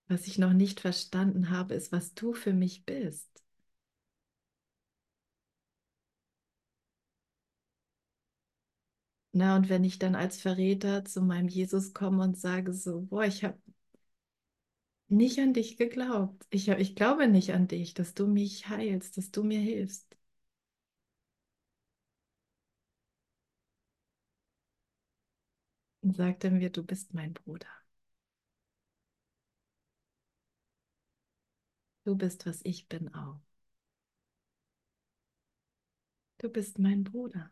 Was 0.10 0.28
ich 0.28 0.38
noch 0.38 0.51
nicht 0.51 0.82
verstanden 0.82 1.51
habe, 1.51 1.74
ist, 1.74 1.93
was 1.93 2.14
du 2.14 2.34
für 2.34 2.51
mich 2.51 2.84
bist. 2.86 3.41
Na, 9.40 9.56
und 9.56 9.70
wenn 9.70 9.84
ich 9.86 9.98
dann 10.00 10.16
als 10.16 10.40
Verräter 10.42 11.06
zu 11.06 11.22
meinem 11.22 11.48
Jesus 11.48 11.94
komme 11.94 12.24
und 12.24 12.38
sage 12.38 12.74
so, 12.74 13.02
boah, 13.10 13.24
ich 13.26 13.44
habe 13.46 13.58
nicht 15.10 15.38
an 15.40 15.54
dich 15.54 15.78
geglaubt. 15.78 16.46
Ich, 16.52 16.68
ich 16.70 16.96
glaube 16.96 17.28
nicht 17.28 17.52
an 17.54 17.68
dich, 17.68 17.94
dass 17.94 18.14
du 18.16 18.26
mich 18.28 18.70
heilst, 18.70 19.18
dass 19.18 19.30
du 19.32 19.44
mir 19.44 19.60
hilfst. 19.60 20.16
Und 26.02 26.14
sagte 26.18 26.52
mir, 26.52 26.70
du 26.72 26.84
bist 26.84 27.14
mein 27.14 27.34
Bruder. 27.34 27.68
Du 32.04 32.14
bist, 32.18 32.46
was 32.46 32.60
ich 32.66 32.90
bin 32.90 33.14
auch. 33.14 33.40
Du 36.40 36.50
bist 36.50 36.80
mein 36.80 37.04
Bruder. 37.04 37.52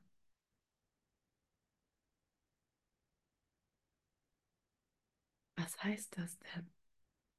Was 5.57 5.83
heißt 5.83 6.17
das 6.17 6.37
denn? 6.39 6.69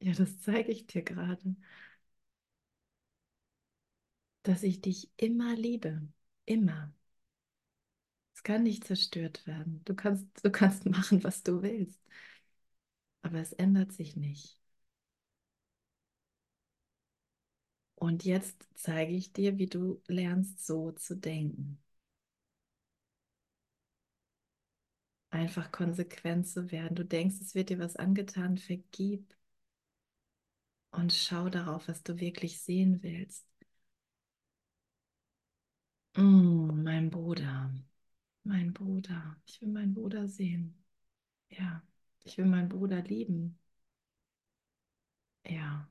Ja, 0.01 0.13
das 0.15 0.41
zeige 0.41 0.73
ich 0.73 0.87
dir 0.89 1.03
gerade. 1.03 1.57
Dass 4.43 4.65
ich 4.65 4.81
dich 4.81 5.11
immer 5.17 5.55
liebe. 5.55 6.03
Immer. 6.45 6.93
Es 8.35 8.43
kann 8.43 8.63
nicht 8.63 8.85
zerstört 8.85 9.47
werden. 9.47 9.83
Du 9.85 9.95
kannst, 9.95 10.27
du 10.45 10.51
kannst 10.51 10.87
machen, 10.87 11.23
was 11.25 11.43
du 11.43 11.61
willst. 11.63 12.01
Aber 13.23 13.39
es 13.39 13.53
ändert 13.53 13.93
sich 13.93 14.17
nicht. 14.17 14.59
Und 17.97 18.25
jetzt 18.25 18.67
zeige 18.75 19.13
ich 19.13 19.35
dir, 19.35 19.59
wie 19.59 19.67
du 19.67 20.01
lernst, 20.07 20.65
so 20.65 20.93
zu 20.93 21.15
denken. 21.17 21.79
Einfach 25.31 25.73
konsequent 25.73 26.47
zu 26.49 26.71
werden. 26.71 26.95
Du 26.95 27.03
denkst, 27.05 27.37
es 27.41 27.55
wird 27.55 27.71
dir 27.71 27.79
was 27.79 27.97
angetan, 27.97 28.59
vergib. 28.59 29.35
Und 30.91 31.15
schau 31.15 31.49
darauf, 31.49 31.89
was 31.89 32.03
du 32.03 32.21
wirklich 32.21 32.61
sehen 32.61 33.03
willst. 33.03 33.47
Mm, 36.17 36.83
mein 36.83 37.09
Bruder, 37.11 37.71
mein 38.45 38.73
Bruder, 38.75 39.37
ich 39.47 39.61
will 39.63 39.69
meinen 39.71 39.95
Bruder 39.95 40.29
sehen. 40.29 40.75
Ja, 41.51 41.83
ich 42.25 42.39
will 42.39 42.47
meinen 42.47 42.69
Bruder 42.71 43.03
lieben. 43.03 43.59
Ja. 45.45 45.89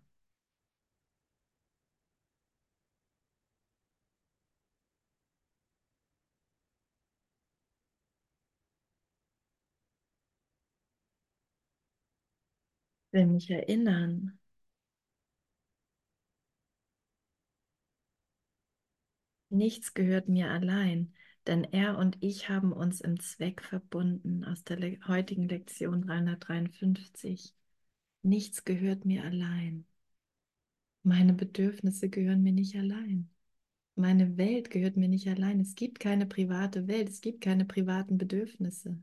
Will 13.18 13.26
mich 13.26 13.50
erinnern. 13.50 14.38
Nichts 19.50 19.94
gehört 19.96 20.30
mir 20.30 20.52
allein, 20.52 21.14
denn 21.48 21.64
er 21.64 21.98
und 21.98 22.18
ich 22.22 22.48
haben 22.50 22.72
uns 22.72 23.02
im 23.02 23.20
Zweck 23.20 23.64
verbunden 23.64 24.44
aus 24.44 24.64
der 24.64 24.78
le 24.78 25.00
heutigen 25.08 25.48
Lektion 25.50 26.04
353. 26.04 27.56
Nichts 28.22 28.66
gehört 28.66 29.06
mir 29.06 29.24
allein. 29.24 29.86
Meine 31.02 31.34
Bedürfnisse 31.34 32.10
gehören 32.10 32.44
mir 32.44 32.52
nicht 32.52 32.76
allein. 32.76 33.30
Meine 33.96 34.38
Welt 34.38 34.70
gehört 34.70 34.96
mir 34.96 35.08
nicht 35.08 35.28
allein. 35.28 35.60
Es 35.60 35.74
gibt 35.74 36.00
keine 36.00 36.28
private 36.28 36.88
Welt, 36.88 37.10
es 37.10 37.22
gibt 37.22 37.42
keine 37.42 37.66
privaten 37.66 38.20
Bedürfnisse. 38.20 39.02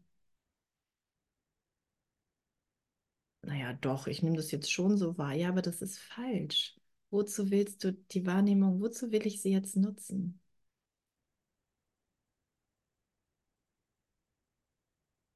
Naja, 3.45 3.73
doch, 3.75 4.07
ich 4.09 4.23
nehme 4.23 4.37
das 4.37 4.51
jetzt 4.51 4.71
schon 4.73 4.97
so 4.99 5.17
wahr. 5.19 5.33
Ja, 5.35 5.49
aber 5.49 5.63
das 5.63 5.83
ist 5.83 5.99
falsch. 5.99 6.77
Wozu 7.11 7.51
willst 7.51 7.85
du 7.85 7.93
die 7.93 8.27
Wahrnehmung, 8.27 8.81
wozu 8.81 9.13
will 9.13 9.27
ich 9.27 9.41
sie 9.43 9.53
jetzt 9.53 9.77
nutzen? 9.77 10.41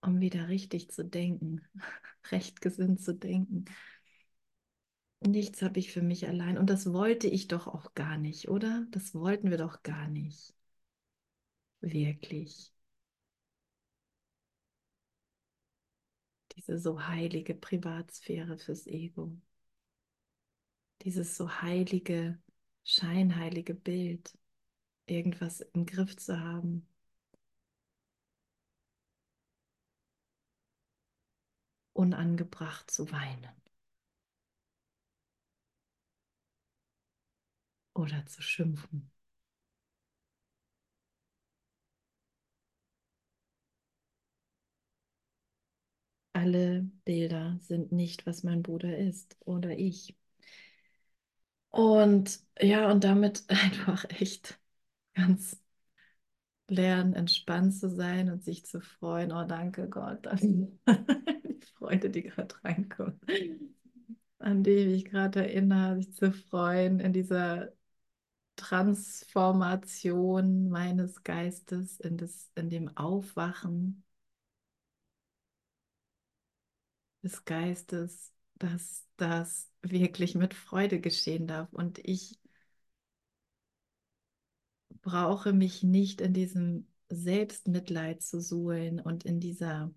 Um 0.00 0.20
wieder 0.20 0.48
richtig 0.48 0.90
zu 0.90 1.04
denken, 1.04 1.62
rechtgesinnt 2.32 3.00
zu 3.00 3.14
denken. 3.14 3.64
Nichts 5.24 5.62
habe 5.62 5.78
ich 5.78 5.92
für 5.92 6.02
mich 6.02 6.26
allein. 6.26 6.58
Und 6.58 6.70
das 6.70 6.92
wollte 6.92 7.28
ich 7.28 7.46
doch 7.46 7.68
auch 7.68 7.94
gar 7.94 8.18
nicht, 8.18 8.48
oder? 8.48 8.84
Das 8.90 9.14
wollten 9.14 9.48
wir 9.50 9.56
doch 9.58 9.82
gar 9.84 10.08
nicht. 10.08 10.54
Wirklich. 11.80 12.70
diese 16.58 16.78
so 16.78 17.06
heilige 17.06 17.54
Privatsphäre 17.54 18.58
fürs 18.58 18.86
Ego, 18.88 19.30
dieses 21.02 21.36
so 21.36 21.62
heilige, 21.62 22.36
scheinheilige 22.84 23.74
Bild, 23.74 24.36
irgendwas 25.06 25.60
im 25.60 25.86
Griff 25.86 26.16
zu 26.16 26.40
haben. 26.40 26.86
Unangebracht 31.92 32.90
zu 32.90 33.10
weinen. 33.12 33.52
Oder 37.94 38.26
zu 38.26 38.42
schimpfen. 38.42 39.10
Alle 46.38 46.88
Bilder 47.04 47.58
sind 47.62 47.90
nicht, 47.90 48.24
was 48.24 48.44
mein 48.44 48.62
Bruder 48.62 48.96
ist 48.96 49.36
oder 49.44 49.76
ich. 49.76 50.16
Und 51.70 52.38
ja, 52.60 52.88
und 52.92 53.02
damit 53.02 53.42
einfach 53.48 54.04
echt 54.08 54.60
ganz 55.14 55.60
lernen, 56.68 57.14
entspannt 57.14 57.74
zu 57.74 57.90
sein 57.90 58.30
und 58.30 58.44
sich 58.44 58.64
zu 58.64 58.80
freuen. 58.80 59.32
Oh, 59.32 59.44
danke 59.48 59.88
Gott. 59.88 60.28
die 60.40 60.68
Freude, 61.76 62.08
die 62.08 62.22
gerade 62.22 62.54
reinkommt, 62.62 63.20
an 64.38 64.62
die 64.62 64.70
ich 64.70 65.06
gerade 65.06 65.40
erinnere, 65.40 65.96
sich 65.96 66.14
zu 66.14 66.30
freuen 66.30 67.00
in 67.00 67.12
dieser 67.12 67.72
Transformation 68.54 70.68
meines 70.68 71.24
Geistes, 71.24 71.98
in, 71.98 72.16
das, 72.16 72.52
in 72.54 72.70
dem 72.70 72.96
Aufwachen 72.96 74.04
des 77.22 77.44
Geistes, 77.44 78.32
dass 78.56 79.06
das 79.16 79.70
wirklich 79.82 80.34
mit 80.34 80.54
Freude 80.54 81.00
geschehen 81.00 81.46
darf. 81.46 81.72
Und 81.72 81.98
ich 81.98 82.38
brauche 85.02 85.52
mich 85.52 85.82
nicht 85.82 86.20
in 86.20 86.34
diesem 86.34 86.86
Selbstmitleid 87.08 88.22
zu 88.22 88.40
suhlen 88.40 89.00
und 89.00 89.24
in 89.24 89.40
dieser 89.40 89.90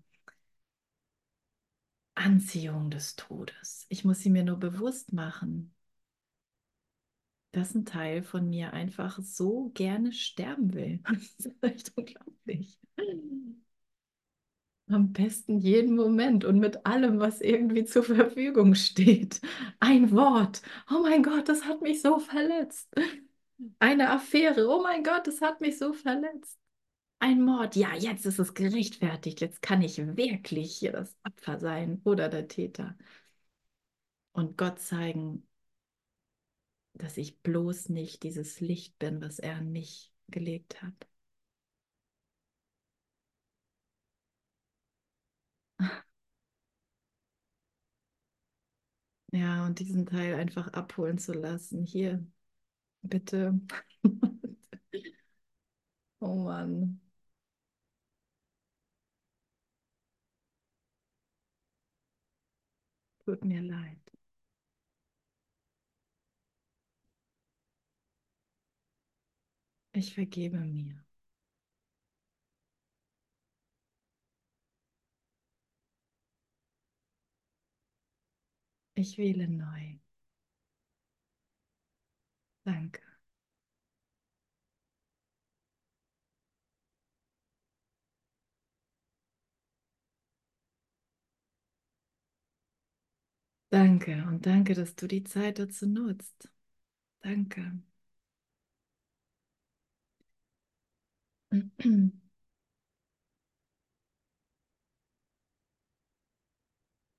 Anziehung 2.14 2.90
des 2.90 3.16
Todes. 3.16 3.86
Ich 3.88 4.04
muss 4.04 4.20
sie 4.20 4.30
mir 4.30 4.44
nur 4.44 4.58
bewusst 4.58 5.12
machen, 5.12 5.74
dass 7.52 7.74
ein 7.74 7.84
Teil 7.84 8.22
von 8.22 8.48
mir 8.48 8.72
einfach 8.72 9.18
so 9.22 9.70
gerne 9.74 10.12
sterben 10.12 10.72
will. 10.74 11.00
Das 11.38 11.46
ist 11.46 11.62
echt 11.62 11.92
unglaublich. 11.96 12.78
Am 14.92 15.12
besten 15.12 15.58
jeden 15.58 15.96
Moment 15.96 16.44
und 16.44 16.58
mit 16.58 16.84
allem, 16.86 17.18
was 17.18 17.40
irgendwie 17.40 17.84
zur 17.84 18.02
Verfügung 18.04 18.74
steht. 18.74 19.40
Ein 19.80 20.10
Wort. 20.12 20.62
Oh 20.90 21.00
mein 21.02 21.22
Gott, 21.22 21.48
das 21.48 21.64
hat 21.64 21.80
mich 21.82 22.02
so 22.02 22.18
verletzt. 22.18 22.88
Eine 23.78 24.10
Affäre. 24.10 24.68
Oh 24.68 24.82
mein 24.82 25.02
Gott, 25.04 25.26
das 25.26 25.40
hat 25.40 25.60
mich 25.60 25.78
so 25.78 25.92
verletzt. 25.92 26.58
Ein 27.20 27.42
Mord. 27.42 27.76
Ja, 27.76 27.94
jetzt 27.94 28.26
ist 28.26 28.38
es 28.38 28.54
gerechtfertigt. 28.54 29.40
Jetzt 29.40 29.62
kann 29.62 29.82
ich 29.82 29.98
wirklich 30.16 30.74
hier 30.76 30.92
das 30.92 31.16
Opfer 31.24 31.58
sein 31.58 32.00
oder 32.04 32.28
der 32.28 32.48
Täter. 32.48 32.96
Und 34.32 34.58
Gott 34.58 34.78
zeigen, 34.80 35.46
dass 36.94 37.16
ich 37.16 37.40
bloß 37.40 37.88
nicht 37.90 38.22
dieses 38.22 38.60
Licht 38.60 38.98
bin, 38.98 39.20
was 39.22 39.38
er 39.38 39.56
an 39.56 39.72
mich 39.72 40.12
gelegt 40.28 40.82
hat. 40.82 41.06
Ja, 49.32 49.64
und 49.66 49.78
diesen 49.78 50.06
Teil 50.06 50.34
einfach 50.34 50.68
abholen 50.68 51.18
zu 51.18 51.32
lassen. 51.32 51.84
Hier, 51.84 52.24
bitte. 53.02 53.60
Oh 56.22 56.36
Mann. 56.44 57.00
Tut 63.24 63.42
mir 63.44 63.62
leid. 63.62 63.98
Ich 69.94 70.12
vergebe 70.12 70.58
mir. 70.58 71.02
Ich 79.02 79.18
wähle 79.18 79.48
neu. 79.48 79.98
Danke. 82.66 83.00
Danke 93.70 94.24
und 94.28 94.46
danke, 94.46 94.74
dass 94.74 94.94
du 94.94 95.06
die 95.08 95.24
Zeit 95.24 95.58
dazu 95.58 95.86
nutzt. 95.88 96.48
Danke. 97.22 97.80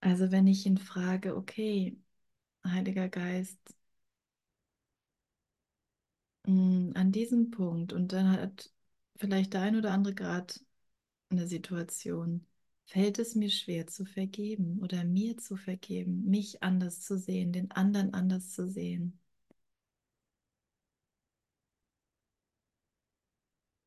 Also 0.04 0.32
wenn 0.32 0.46
ich 0.48 0.66
ihn 0.68 0.78
frage, 0.78 1.36
okay, 1.36 1.98
Heiliger 2.66 3.10
Geist, 3.10 3.60
mm, 6.48 6.92
an 6.96 7.12
diesem 7.12 7.52
Punkt 7.52 7.92
und 7.94 8.14
dann 8.14 8.32
hat 8.32 8.72
vielleicht 9.18 9.54
der 9.54 9.62
ein 9.62 9.76
oder 9.76 9.92
andere 9.92 10.14
gerade 10.16 10.54
eine 11.32 11.48
Situation, 11.48 12.46
fällt 12.88 13.20
es 13.20 13.36
mir 13.36 13.50
schwer 13.52 13.88
zu 13.88 14.06
vergeben 14.06 14.80
oder 14.82 15.04
mir 15.06 15.38
zu 15.38 15.58
vergeben, 15.58 16.26
mich 16.26 16.64
anders 16.64 17.02
zu 17.02 17.18
sehen, 17.20 17.54
den 17.54 17.72
anderen 17.72 18.14
anders 18.14 18.52
zu 18.54 18.68
sehen. 18.68 19.20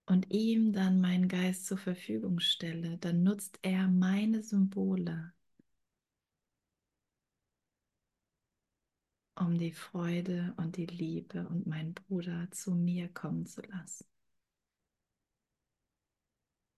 Und 0.05 0.33
ihm 0.35 0.73
dann 0.73 1.01
meinen 1.01 1.29
Geist 1.29 1.67
zur 1.67 1.79
Verfügung 1.79 2.41
stelle, 2.41 2.99
dann 2.99 3.23
nutzt 3.23 3.61
er 3.62 3.87
meine 3.87 4.43
Symbole, 4.43 5.33
um 9.37 9.57
die 9.59 9.72
Freude 9.72 10.53
und 10.57 10.76
die 10.76 10.87
Liebe 10.87 11.47
und 11.49 11.66
meinen 11.66 11.95
Bruder 11.95 12.49
zu 12.51 12.72
mir 12.74 13.09
kommen 13.09 13.47
zu 13.47 13.62
lassen. 13.62 14.05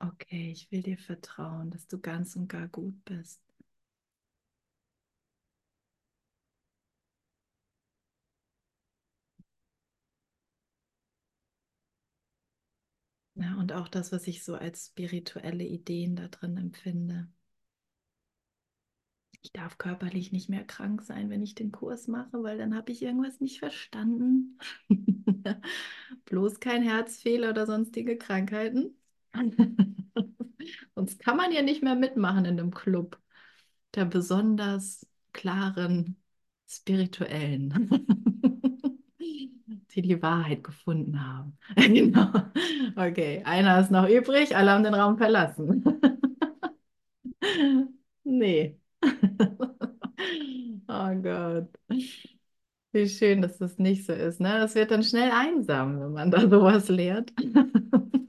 Okay, 0.01 0.51
ich 0.51 0.71
will 0.73 0.83
dir 0.83 0.99
vertrauen, 0.99 1.71
dass 1.71 1.87
du 1.87 2.01
ganz 2.01 2.35
und 2.37 2.49
gar 2.49 2.67
gut 2.69 3.05
bist. 3.05 3.41
Ja, 13.37 13.57
und 13.59 13.73
auch 13.73 13.89
das, 13.89 14.13
was 14.13 14.27
ich 14.27 14.45
so 14.45 14.55
als 14.57 14.89
spirituelle 14.89 15.65
Ideen 15.65 16.15
da 16.17 16.29
drin 16.29 16.57
empfinde. 16.59 17.29
Ich 19.41 19.53
darf 19.53 19.79
körperlich 19.79 20.33
nicht 20.33 20.49
mehr 20.49 20.65
krank 20.65 21.03
sein, 21.03 21.31
wenn 21.31 21.43
ich 21.43 21.55
den 21.55 21.73
Kurs 21.73 22.09
mache, 22.09 22.43
weil 22.43 22.59
dann 22.59 22.75
habe 22.77 22.93
ich 22.93 23.03
irgendwas 23.03 23.41
nicht 23.41 23.61
verstanden. 23.61 24.59
Bloß 26.25 26.61
kein 26.61 26.83
Herzfehler 26.83 27.51
oder 27.51 27.67
sonstige 27.67 28.19
Krankheiten. 28.19 28.97
Sonst 30.95 31.21
kann 31.21 31.37
man 31.37 31.53
ja 31.53 31.63
nicht 31.63 31.83
mehr 31.83 31.95
mitmachen 31.95 32.45
in 32.45 32.59
einem 32.59 32.73
Club 32.73 33.19
der 33.95 34.05
besonders 34.05 35.07
klaren 35.33 36.17
Spirituellen, 36.69 37.91
die 39.95 40.03
die 40.03 40.23
Wahrheit 40.23 40.65
gefunden 40.65 41.25
haben. 41.27 41.59
genau. 41.77 42.31
Okay, 42.97 43.43
einer 43.45 43.81
ist 43.81 43.91
noch 43.91 44.09
übrig, 44.09 44.57
alle 44.57 44.73
haben 44.73 44.85
den 44.85 44.95
Raum 44.95 45.17
verlassen. 45.19 45.85
nee. 48.25 48.79
Gott. 51.23 51.69
Wie 52.93 53.09
schön, 53.09 53.43
dass 53.43 53.59
das 53.59 53.79
nicht 53.79 54.07
so 54.07 54.13
ist. 54.13 54.41
Ne? 54.41 54.59
Das 54.61 54.75
wird 54.75 54.91
dann 54.91 55.03
schnell 55.03 55.31
einsam, 55.31 56.01
wenn 56.01 56.13
man 56.13 56.31
da 56.31 56.41
sowas 56.49 56.89
lehrt. 56.89 57.33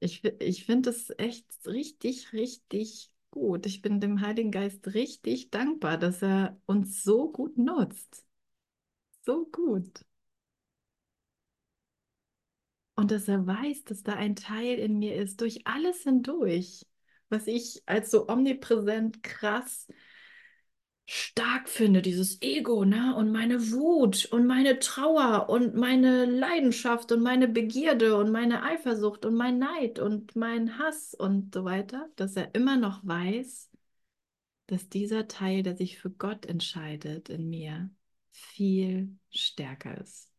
Ich, 0.00 0.24
ich 0.24 0.64
finde 0.66 0.90
es 0.90 1.10
echt 1.18 1.46
richtig, 1.66 2.32
richtig 2.32 3.10
gut. 3.30 3.66
Ich 3.66 3.80
bin 3.82 4.00
dem 4.00 4.20
Heiligen 4.20 4.50
Geist 4.50 4.92
richtig 4.94 5.50
dankbar, 5.50 5.96
dass 5.98 6.22
er 6.22 6.60
uns 6.66 7.02
so 7.04 7.30
gut 7.30 7.56
nutzt. 7.58 8.26
So 9.26 9.46
gut. 9.46 10.04
Und 12.94 13.10
dass 13.10 13.28
er 13.28 13.46
weiß, 13.46 13.84
dass 13.84 14.02
da 14.02 14.14
ein 14.14 14.34
Teil 14.36 14.78
in 14.78 14.98
mir 14.98 15.14
ist, 15.16 15.40
durch 15.40 15.66
alles 15.66 16.02
hindurch, 16.04 16.86
was 17.32 17.46
ich 17.46 17.82
als 17.86 18.10
so 18.10 18.28
omnipräsent, 18.28 19.22
krass, 19.22 19.88
stark 21.06 21.68
finde, 21.68 22.02
dieses 22.02 22.40
Ego, 22.42 22.84
ne? 22.84 23.14
Und 23.16 23.32
meine 23.32 23.72
Wut 23.72 24.26
und 24.26 24.46
meine 24.46 24.78
Trauer 24.78 25.48
und 25.48 25.74
meine 25.74 26.24
Leidenschaft 26.26 27.12
und 27.12 27.22
meine 27.22 27.48
Begierde 27.48 28.16
und 28.16 28.30
meine 28.30 28.62
Eifersucht 28.62 29.24
und 29.26 29.34
mein 29.34 29.58
Neid 29.58 29.98
und 29.98 30.36
mein 30.36 30.78
Hass 30.78 31.14
und 31.14 31.54
so 31.54 31.64
weiter, 31.64 32.08
dass 32.16 32.36
er 32.36 32.54
immer 32.54 32.76
noch 32.76 33.04
weiß, 33.06 33.70
dass 34.66 34.88
dieser 34.88 35.28
Teil, 35.28 35.62
der 35.62 35.76
sich 35.76 35.98
für 35.98 36.10
Gott 36.10 36.46
entscheidet 36.46 37.28
in 37.28 37.50
mir, 37.50 37.90
viel 38.30 39.18
stärker 39.30 40.00
ist. 40.00 40.30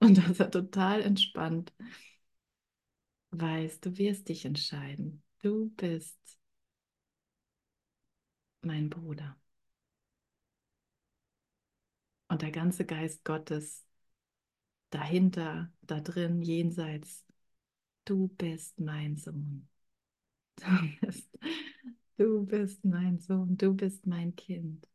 Und 0.00 0.18
dass 0.18 0.40
er 0.40 0.50
total 0.50 1.00
entspannt 1.02 1.72
weiß, 3.32 3.80
du 3.80 3.96
wirst 3.98 4.28
dich 4.28 4.44
entscheiden. 4.44 5.22
Du 5.40 5.70
bist 5.70 6.38
mein 8.62 8.90
Bruder. 8.90 9.36
Und 12.28 12.42
der 12.42 12.50
ganze 12.50 12.84
Geist 12.86 13.24
Gottes 13.24 13.84
dahinter, 14.90 15.72
da 15.82 16.00
drin, 16.00 16.42
jenseits, 16.42 17.24
du 18.04 18.28
bist 18.28 18.80
mein 18.80 19.16
Sohn. 19.16 19.68
Du 20.56 20.66
bist, 21.00 21.30
du 22.18 22.46
bist 22.46 22.84
mein 22.84 23.18
Sohn, 23.18 23.56
du 23.56 23.74
bist 23.74 24.06
mein 24.06 24.36
Kind. 24.36 24.86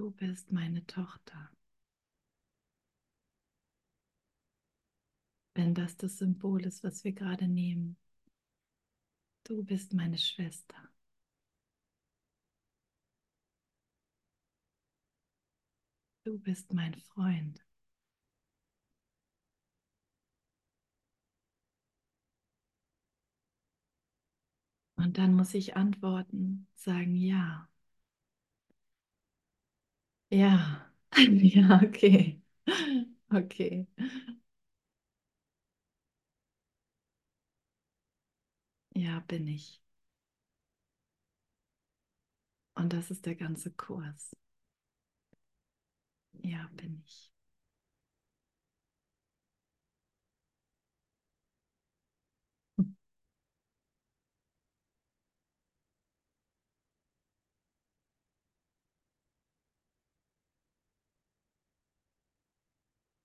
Du 0.00 0.10
bist 0.12 0.50
meine 0.50 0.86
Tochter. 0.86 1.50
Wenn 5.54 5.74
das 5.74 5.96
das 5.96 6.18
Symbol 6.18 6.66
ist, 6.66 6.82
was 6.82 7.04
wir 7.04 7.12
gerade 7.12 7.46
nehmen. 7.46 7.96
Du 9.44 9.62
bist 9.62 9.92
meine 9.92 10.16
Schwester. 10.16 10.76
Du 16.24 16.38
bist 16.38 16.72
mein 16.72 16.94
Freund. 16.94 17.62
Und 24.96 25.18
dann 25.18 25.34
muss 25.34 25.52
ich 25.54 25.74
antworten, 25.76 26.68
sagen 26.76 27.16
ja. 27.16 27.68
Ja, 30.30 30.86
ja, 31.18 31.80
okay. 31.82 32.40
Okay. 33.32 33.86
Ja, 38.94 39.18
bin 39.26 39.48
ich. 39.48 39.80
Und 42.74 42.92
das 42.92 43.12
ist 43.12 43.26
der 43.26 43.36
ganze 43.36 43.70
Kurs. 43.70 44.32
Ja, 46.42 46.68
bin 46.76 47.02
ich. 47.06 47.29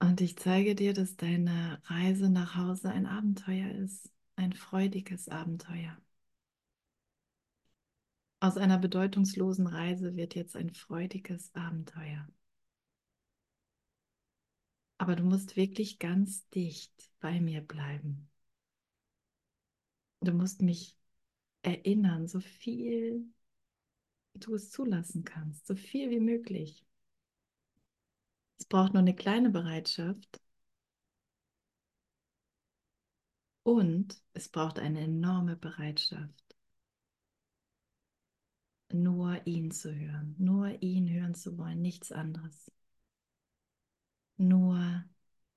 Und 0.06 0.22
ich 0.22 0.38
zeige 0.38 0.76
dir, 0.76 0.94
dass 0.94 1.18
deine 1.18 1.82
Reise 1.86 2.30
nach 2.30 2.56
Hause 2.56 2.92
ein 2.92 3.08
Abenteuer 3.08 3.72
ist, 3.72 4.14
ein 4.36 4.54
freudiges 4.54 5.30
Abenteuer. 5.30 5.98
Aus 8.40 8.56
einer 8.58 8.78
bedeutungslosen 8.78 9.66
Reise 9.66 10.16
wird 10.16 10.36
jetzt 10.36 10.56
ein 10.56 10.70
freudiges 10.70 11.56
Abenteuer. 11.56 12.28
Aber 15.00 15.16
du 15.16 15.24
musst 15.24 15.56
wirklich 15.56 15.98
ganz 15.98 16.48
dicht 16.50 17.10
bei 17.20 17.42
mir 17.42 17.62
bleiben. 17.62 18.30
Du 20.22 20.34
musst 20.34 20.62
mich 20.62 20.96
erinnern, 21.64 22.28
so 22.28 22.42
viel 22.42 23.26
du 24.36 24.54
es 24.54 24.70
zulassen 24.70 25.24
kannst, 25.24 25.66
so 25.66 25.76
viel 25.76 26.12
wie 26.12 26.20
möglich. 26.20 26.85
Es 28.58 28.66
braucht 28.66 28.94
nur 28.94 29.02
eine 29.02 29.16
kleine 29.16 29.50
Bereitschaft 29.50 30.42
und 33.64 34.22
es 34.34 34.50
braucht 34.50 34.80
eine 34.80 35.02
enorme 35.02 35.56
Bereitschaft, 35.56 36.56
nur 38.92 39.46
ihn 39.46 39.72
zu 39.72 39.94
hören, 39.94 40.36
nur 40.38 40.82
ihn 40.82 41.10
hören 41.10 41.36
zu 41.36 41.58
wollen, 41.58 41.82
nichts 41.82 42.12
anderes. 42.12 42.72
Nur, 44.38 45.04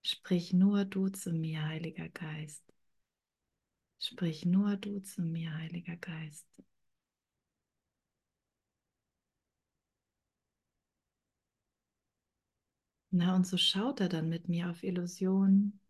sprich 0.03 0.53
nur 0.53 0.84
du 0.84 1.09
zu 1.09 1.32
mir, 1.32 1.64
Heiliger 1.66 2.09
Geist. 2.09 2.64
Sprich 4.01 4.44
nur 4.44 4.76
du 4.76 5.01
zu 5.01 5.22
mir, 5.22 5.55
Heiliger 5.55 5.96
Geist. 5.96 6.46
Na, 13.11 13.35
und 13.37 13.47
so 13.47 13.57
schaut 13.57 14.01
er 14.01 14.09
dann 14.09 14.29
mit 14.29 14.49
mir 14.49 14.71
auf 14.71 14.83
Illusionen 14.83 15.81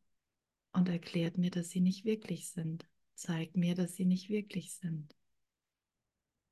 und 0.73 0.89
erklärt 0.89 1.39
mir, 1.39 1.51
dass 1.51 1.71
sie 1.71 1.81
nicht 1.81 2.05
wirklich 2.05 2.51
sind. 2.51 2.87
Zeigt 3.15 3.57
mir, 3.57 3.75
dass 3.75 3.97
sie 3.97 4.05
nicht 4.05 4.29
wirklich 4.31 4.73
sind. 4.75 5.15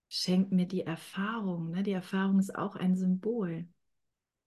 Schenkt 0.09 0.53
mir 0.53 0.67
die 0.67 0.83
Erfahrung. 0.83 1.71
Ne? 1.71 1.83
Die 1.83 1.93
Erfahrung 1.93 2.39
ist 2.39 2.55
auch 2.55 2.77
ein 2.77 2.97
Symbol. 2.97 3.69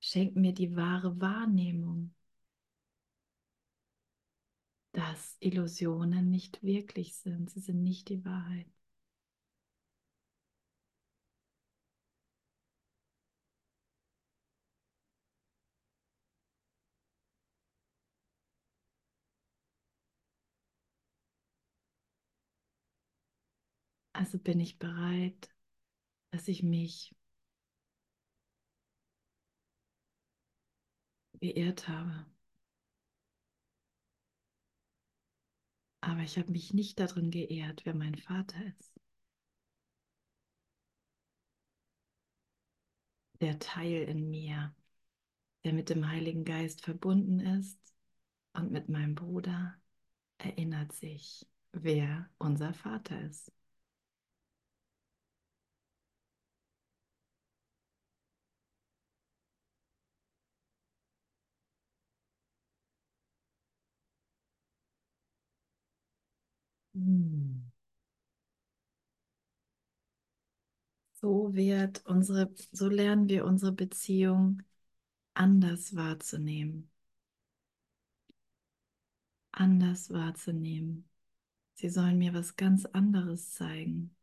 Schenkt 0.01 0.35
mir 0.35 0.53
die 0.53 0.75
wahre 0.75 1.19
Wahrnehmung, 1.21 2.13
dass 4.91 5.37
Illusionen 5.39 6.29
nicht 6.29 6.63
wirklich 6.63 7.15
sind. 7.15 7.49
Sie 7.49 7.59
sind 7.59 7.83
nicht 7.83 8.09
die 8.09 8.23
Wahrheit. 8.25 8.67
Also 24.19 24.37
bin 24.37 24.59
ich 24.59 24.79
bereit, 24.79 25.49
dass 26.31 26.49
ich 26.49 26.61
mich 26.61 27.15
geehrt 31.39 31.87
habe. 31.87 32.25
Aber 36.01 36.19
ich 36.19 36.37
habe 36.37 36.51
mich 36.51 36.73
nicht 36.73 36.99
darin 36.99 37.31
geehrt, 37.31 37.85
wer 37.85 37.95
mein 37.95 38.15
Vater 38.15 38.57
ist. 38.77 38.99
Der 43.39 43.57
Teil 43.57 44.03
in 44.03 44.29
mir, 44.29 44.75
der 45.63 45.71
mit 45.71 45.89
dem 45.89 46.09
Heiligen 46.09 46.43
Geist 46.43 46.81
verbunden 46.83 47.39
ist 47.39 47.79
und 48.51 48.69
mit 48.69 48.89
meinem 48.89 49.15
Bruder, 49.15 49.75
erinnert 50.39 50.91
sich, 50.91 51.47
wer 51.71 52.29
unser 52.37 52.73
Vater 52.73 53.21
ist. 53.21 53.53
So 71.21 71.53
wird 71.53 72.05
unsere, 72.05 72.53
so 72.71 72.87
lernen 72.87 73.27
wir 73.29 73.45
unsere 73.45 73.71
Beziehung 73.73 74.63
anders 75.33 75.95
wahrzunehmen. 75.95 76.89
Anders 79.51 80.09
wahrzunehmen. 80.11 81.09
Sie 81.75 81.89
sollen 81.89 82.17
mir 82.17 82.33
was 82.33 82.55
ganz 82.55 82.85
anderes 82.85 83.51
zeigen. 83.53 84.15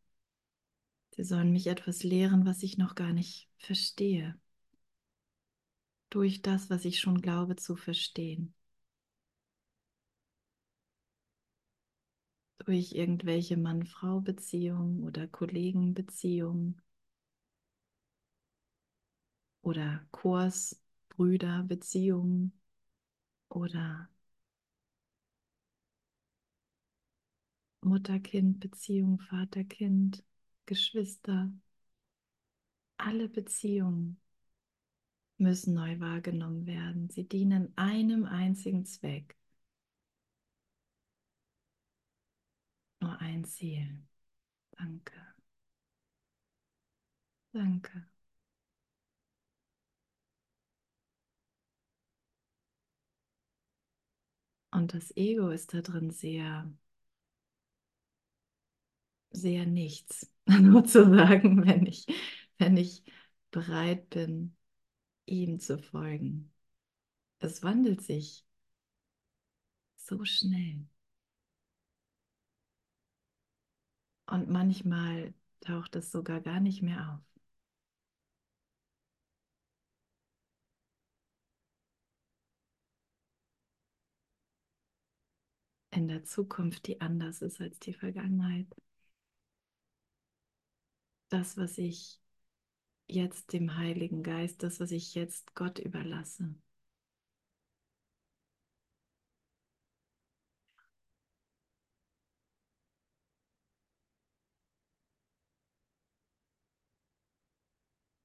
Sie 1.10 1.24
sollen 1.24 1.52
mich 1.52 1.66
etwas 1.66 2.02
lehren, 2.02 2.46
was 2.46 2.62
ich 2.62 2.78
noch 2.78 2.94
gar 2.94 3.12
nicht 3.12 3.48
verstehe. 3.58 4.38
Durch 6.10 6.42
das, 6.42 6.70
was 6.70 6.84
ich 6.84 6.98
schon 7.00 7.20
glaube 7.20 7.56
zu 7.56 7.76
verstehen. 7.76 8.55
durch 12.66 12.92
irgendwelche 12.92 13.56
Mann-Frau-Beziehungen 13.56 15.04
oder 15.04 15.28
Kollegen-Beziehungen 15.28 16.82
oder 19.62 20.04
Kurs, 20.10 20.80
Brüder-Beziehungen 21.10 22.52
oder 23.48 24.08
Mutter-Kind-Beziehung, 27.82 29.20
Vater-Kind, 29.20 30.24
Geschwister. 30.66 31.52
Alle 32.96 33.28
Beziehungen 33.28 34.20
müssen 35.38 35.74
neu 35.74 36.00
wahrgenommen 36.00 36.66
werden. 36.66 37.10
Sie 37.10 37.28
dienen 37.28 37.72
einem 37.76 38.24
einzigen 38.24 38.84
Zweck, 38.86 39.36
Nur 43.00 43.18
ein 43.22 43.44
Ziel. 43.44 44.02
Danke. 44.72 45.14
Danke. 47.52 48.06
Und 54.70 54.94
das 54.94 55.16
Ego 55.16 55.48
ist 55.50 55.74
da 55.74 55.80
drin 55.82 56.10
sehr, 56.12 56.70
sehr 59.30 59.66
nichts, 59.66 60.30
sozusagen, 60.46 61.66
wenn 61.66 61.86
ich, 61.86 62.06
wenn 62.58 62.76
ich 62.76 63.02
bereit 63.50 64.10
bin, 64.10 64.56
ihm 65.26 65.60
zu 65.60 65.78
folgen. 65.78 66.52
Es 67.40 67.62
wandelt 67.62 68.02
sich 68.02 68.44
so 69.96 70.24
schnell. 70.24 70.86
Und 74.26 74.48
manchmal 74.48 75.34
taucht 75.60 75.96
es 75.96 76.12
sogar 76.12 76.40
gar 76.40 76.60
nicht 76.60 76.80
mehr 76.82 77.14
auf. 77.14 77.40
In 85.90 86.06
der 86.06 86.22
Zukunft, 86.22 86.86
die 86.86 87.00
anders 87.00 87.42
ist 87.42 87.60
als 87.60 87.80
die 87.80 87.92
Vergangenheit. 87.92 88.68
Das, 91.28 91.56
was 91.56 91.78
ich 91.78 92.20
jetzt 93.08 93.52
dem 93.54 93.76
Heiligen 93.78 94.22
Geist, 94.24 94.62
das, 94.64 94.80
was 94.80 94.90
ich 94.92 95.14
jetzt 95.14 95.54
Gott 95.56 95.78
überlasse. 95.80 96.54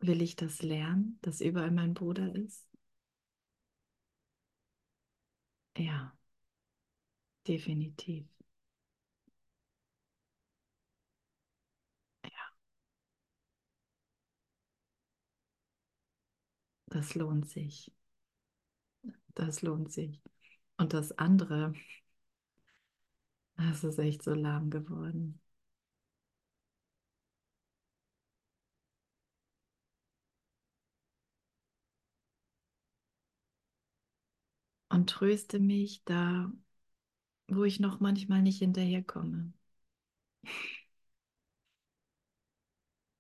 Will 0.02 0.22
ich 0.22 0.36
das 0.36 0.62
lernen, 0.64 1.18
dass 1.22 1.40
überall 1.40 1.72
mein 1.72 1.94
Bruder 1.94 2.36
ist? 2.36 2.68
Ja, 5.76 6.16
definitiv. 7.48 8.26
Ja, 12.24 12.52
das 16.86 17.16
lohnt 17.16 17.50
sich. 17.50 17.92
Das 19.36 19.62
lohnt 19.62 19.92
sich. 19.92 20.22
Und 20.78 20.94
das 20.94 21.12
andere, 21.18 21.74
das 23.58 23.84
ist 23.84 24.00
echt 24.00 24.24
so 24.24 24.34
lahm 24.34 24.70
geworden. 24.70 25.41
Und 34.92 35.10
tröste 35.10 35.60
mich 35.60 36.04
da, 36.06 36.52
wo 37.48 37.64
ich 37.66 37.80
noch 37.80 38.00
manchmal 38.00 38.42
nicht 38.42 38.60
hinterherkomme, 38.60 39.54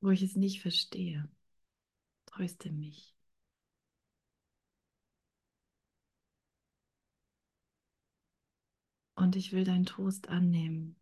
wo 0.01 0.09
ich 0.11 0.22
es 0.22 0.36
nicht 0.36 0.61
verstehe. 0.61 1.28
Tröste 2.26 2.72
mich. 2.72 3.15
Und 9.15 9.38
ich 9.38 9.53
will 9.53 9.63
deinen 9.63 9.86
Trost 9.86 10.28
annehmen. 10.28 10.97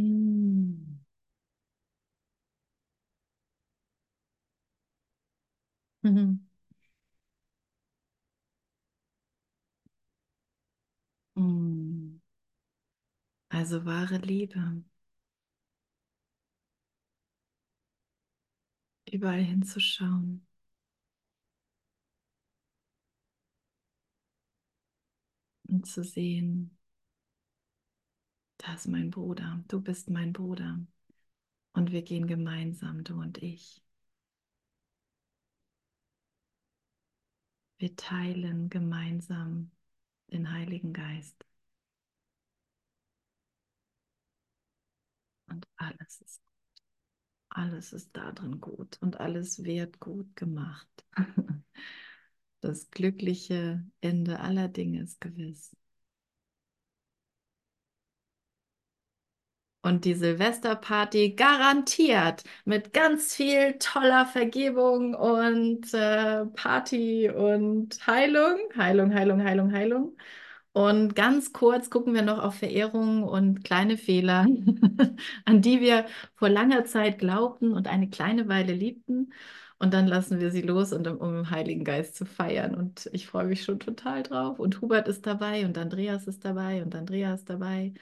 Mm. 0.00 1.00
Mhm. 6.02 6.40
Mm. 11.36 12.20
Also 13.48 13.84
wahre 13.84 14.16
Liebe. 14.18 14.82
Überall 19.12 19.42
hinzuschauen. 19.44 20.46
Und 25.68 25.86
zu 25.86 26.02
sehen, 26.04 26.76
da 28.60 28.74
ist 28.74 28.86
mein 28.88 29.10
Bruder, 29.10 29.62
du 29.68 29.80
bist 29.80 30.08
mein 30.10 30.32
Bruder. 30.32 30.78
Und 31.72 31.92
wir 31.92 32.02
gehen 32.02 32.26
gemeinsam, 32.26 33.04
du 33.04 33.20
und 33.20 33.38
ich. 33.42 33.82
Wir 37.78 37.96
teilen 37.96 38.68
gemeinsam 38.70 39.70
den 40.32 40.52
Heiligen 40.52 40.92
Geist. 40.92 41.44
Und 45.48 45.66
alles 45.76 46.20
ist 46.22 46.40
gut. 46.40 46.82
Alles 47.50 47.92
ist 47.92 48.16
da 48.16 48.32
drin 48.32 48.60
gut 48.60 48.98
und 49.02 49.20
alles 49.20 49.64
wird 49.64 50.00
gut 50.00 50.36
gemacht. 50.36 50.88
Das 52.62 52.90
glückliche 52.90 53.84
Ende 54.02 54.40
aller 54.40 54.68
Dinge 54.68 55.02
ist 55.02 55.20
gewiss. 55.20 55.74
Und 59.82 60.04
die 60.04 60.14
Silvesterparty 60.14 61.30
garantiert 61.36 62.44
mit 62.66 62.92
ganz 62.92 63.34
viel 63.34 63.78
toller 63.78 64.26
Vergebung 64.26 65.14
und 65.14 65.94
äh, 65.94 66.44
Party 66.46 67.30
und 67.30 68.06
Heilung, 68.06 68.58
Heilung, 68.76 69.14
Heilung, 69.14 69.42
Heilung, 69.42 69.72
Heilung. 69.72 70.16
Und 70.72 71.16
ganz 71.16 71.52
kurz 71.52 71.90
gucken 71.90 72.14
wir 72.14 72.22
noch 72.22 72.38
auf 72.40 72.56
Verehrung 72.56 73.24
und 73.24 73.64
kleine 73.64 73.96
Fehler, 73.98 74.46
an 75.46 75.62
die 75.62 75.80
wir 75.80 76.06
vor 76.34 76.48
langer 76.50 76.84
Zeit 76.84 77.18
glaubten 77.18 77.72
und 77.72 77.88
eine 77.88 78.08
kleine 78.10 78.48
Weile 78.48 78.72
liebten. 78.74 79.32
Und 79.78 79.94
dann 79.94 80.06
lassen 80.06 80.40
wir 80.40 80.50
sie 80.50 80.60
los, 80.62 80.92
und, 80.92 81.08
um 81.08 81.38
im 81.38 81.50
Heiligen 81.50 81.84
Geist 81.84 82.16
zu 82.16 82.26
feiern. 82.26 82.74
Und 82.74 83.08
ich 83.12 83.26
freue 83.26 83.46
mich 83.46 83.64
schon 83.64 83.80
total 83.80 84.22
drauf. 84.22 84.58
Und 84.58 84.80
Hubert 84.82 85.08
ist 85.08 85.26
dabei 85.26 85.64
und 85.64 85.78
Andreas 85.78 86.26
ist 86.26 86.44
dabei 86.44 86.82
und 86.82 86.94
Andreas 86.94 87.40
ist 87.40 87.50
dabei. 87.50 87.94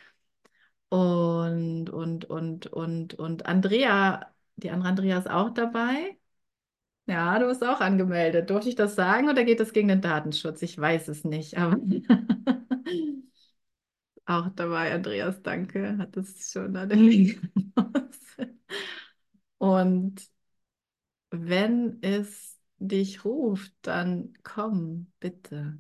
Und, 0.91 1.91
und, 1.91 2.25
und, 2.27 2.67
und, 2.69 3.15
und 3.15 3.47
Andrea, 3.47 4.33
die 4.57 4.71
andere 4.71 4.89
Andrea 4.91 5.19
ist 5.19 5.29
auch 5.31 5.51
dabei. 5.51 6.17
Ja, 7.07 7.39
du 7.39 7.47
bist 7.49 7.65
auch 7.65 7.81
angemeldet. 7.81 8.51
Durfte 8.51 8.69
ich 8.71 8.75
das 8.77 8.95
sagen 8.97 9.29
oder 9.31 9.45
geht 9.45 9.61
das 9.61 9.73
gegen 9.73 9.89
den 9.89 10.01
Datenschutz? 10.03 10.61
Ich 10.63 10.77
weiß 10.79 11.09
es 11.09 11.25
nicht, 11.25 11.57
aber 11.59 11.77
auch 14.27 14.49
dabei, 14.55 14.93
Andreas, 14.95 15.43
danke, 15.43 15.97
hat 15.99 16.17
es 16.17 16.53
schon 16.53 16.75
da 16.75 16.87
den 16.87 17.01
Link. 17.01 17.41
Und 19.59 20.29
wenn 21.31 21.99
es 22.03 22.59
dich 22.79 23.25
ruft, 23.25 23.73
dann 23.83 24.35
komm, 24.43 25.11
bitte. 25.21 25.79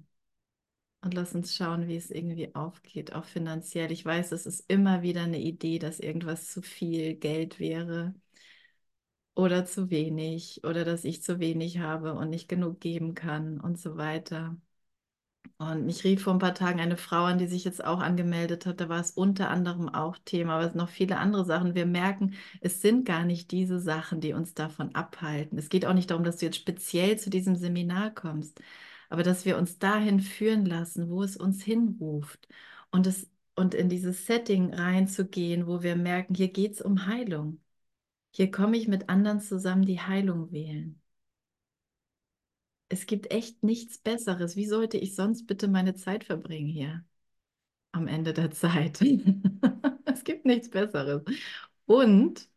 Und 1.00 1.14
lass 1.14 1.34
uns 1.34 1.54
schauen, 1.56 1.86
wie 1.88 1.96
es 1.96 2.10
irgendwie 2.10 2.54
aufgeht, 2.54 3.12
auch 3.14 3.24
finanziell. 3.24 3.90
Ich 3.92 4.04
weiß, 4.04 4.32
es 4.32 4.46
ist 4.46 4.64
immer 4.70 5.02
wieder 5.02 5.22
eine 5.22 5.38
Idee, 5.40 5.78
dass 5.78 6.00
irgendwas 6.00 6.50
zu 6.52 6.60
viel 6.62 7.14
Geld 7.14 7.58
wäre 7.60 8.14
oder 9.34 9.64
zu 9.64 9.88
wenig 9.90 10.64
oder 10.64 10.84
dass 10.84 11.04
ich 11.04 11.22
zu 11.22 11.38
wenig 11.40 11.78
habe 11.78 12.12
und 12.14 12.28
nicht 12.30 12.46
genug 12.48 12.78
geben 12.80 13.14
kann 13.14 13.58
und 13.60 13.78
so 13.78 13.96
weiter. 13.96 14.56
Und 15.58 15.86
mich 15.86 16.04
rief 16.04 16.22
vor 16.22 16.32
ein 16.34 16.38
paar 16.38 16.54
Tagen 16.54 16.80
eine 16.80 16.96
Frau 16.96 17.24
an, 17.24 17.38
die 17.38 17.46
sich 17.48 17.64
jetzt 17.64 17.84
auch 17.84 18.00
angemeldet 18.00 18.64
hat. 18.66 18.80
Da 18.80 18.88
war 18.88 19.00
es 19.00 19.10
unter 19.12 19.50
anderem 19.50 19.88
auch 19.88 20.16
Thema, 20.24 20.54
aber 20.54 20.64
es 20.66 20.72
sind 20.72 20.78
noch 20.80 20.88
viele 20.88 21.18
andere 21.18 21.44
Sachen. 21.44 21.74
Wir 21.74 21.86
merken, 21.86 22.34
es 22.60 22.80
sind 22.80 23.04
gar 23.04 23.24
nicht 23.24 23.50
diese 23.50 23.80
Sachen, 23.80 24.20
die 24.20 24.32
uns 24.34 24.54
davon 24.54 24.94
abhalten. 24.94 25.58
Es 25.58 25.68
geht 25.68 25.84
auch 25.86 25.94
nicht 25.94 26.10
darum, 26.10 26.22
dass 26.24 26.36
du 26.38 26.46
jetzt 26.46 26.56
speziell 26.58 27.18
zu 27.18 27.28
diesem 27.30 27.56
Seminar 27.56 28.10
kommst. 28.14 28.60
Aber 29.08 29.22
dass 29.22 29.44
wir 29.44 29.58
uns 29.58 29.78
dahin 29.78 30.20
führen 30.20 30.66
lassen, 30.66 31.08
wo 31.10 31.22
es 31.22 31.36
uns 31.36 31.62
hinruft 31.62 32.48
und 32.90 33.06
es 33.06 33.28
und 33.56 33.74
in 33.74 33.88
dieses 33.88 34.26
Setting 34.26 34.72
reinzugehen, 34.72 35.66
wo 35.66 35.82
wir 35.82 35.96
merken, 35.96 36.34
hier 36.34 36.48
geht 36.48 36.74
es 36.74 36.80
um 36.80 37.06
Heilung. 37.06 37.60
Hier 38.32 38.50
komme 38.50 38.76
ich 38.76 38.88
mit 38.88 39.08
anderen 39.08 39.40
zusammen, 39.40 39.84
die 39.84 40.00
Heilung 40.00 40.52
wählen. 40.52 41.00
Es 42.88 43.06
gibt 43.06 43.30
echt 43.30 43.62
nichts 43.62 43.98
Besseres. 43.98 44.56
Wie 44.56 44.66
sollte 44.66 44.96
ich 44.96 45.14
sonst 45.14 45.46
bitte 45.46 45.68
meine 45.68 45.94
Zeit 45.94 46.24
verbringen 46.24 46.68
hier 46.68 47.04
am 47.92 48.06
Ende 48.08 48.32
der 48.32 48.50
Zeit? 48.52 49.00
es 50.04 50.24
gibt 50.24 50.46
nichts 50.46 50.70
Besseres. 50.70 51.22
Und 51.86 52.48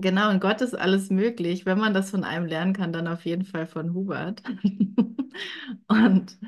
genau, 0.00 0.30
in 0.30 0.40
Gott 0.40 0.60
ist 0.60 0.74
alles 0.74 1.10
möglich. 1.10 1.66
Wenn 1.66 1.78
man 1.78 1.94
das 1.94 2.10
von 2.10 2.24
einem 2.24 2.46
lernen 2.46 2.72
kann, 2.74 2.92
dann 2.92 3.08
auf 3.08 3.24
jeden 3.24 3.44
Fall 3.44 3.66
von 3.66 3.94
Hubert. 3.94 4.42
Und 5.88 6.38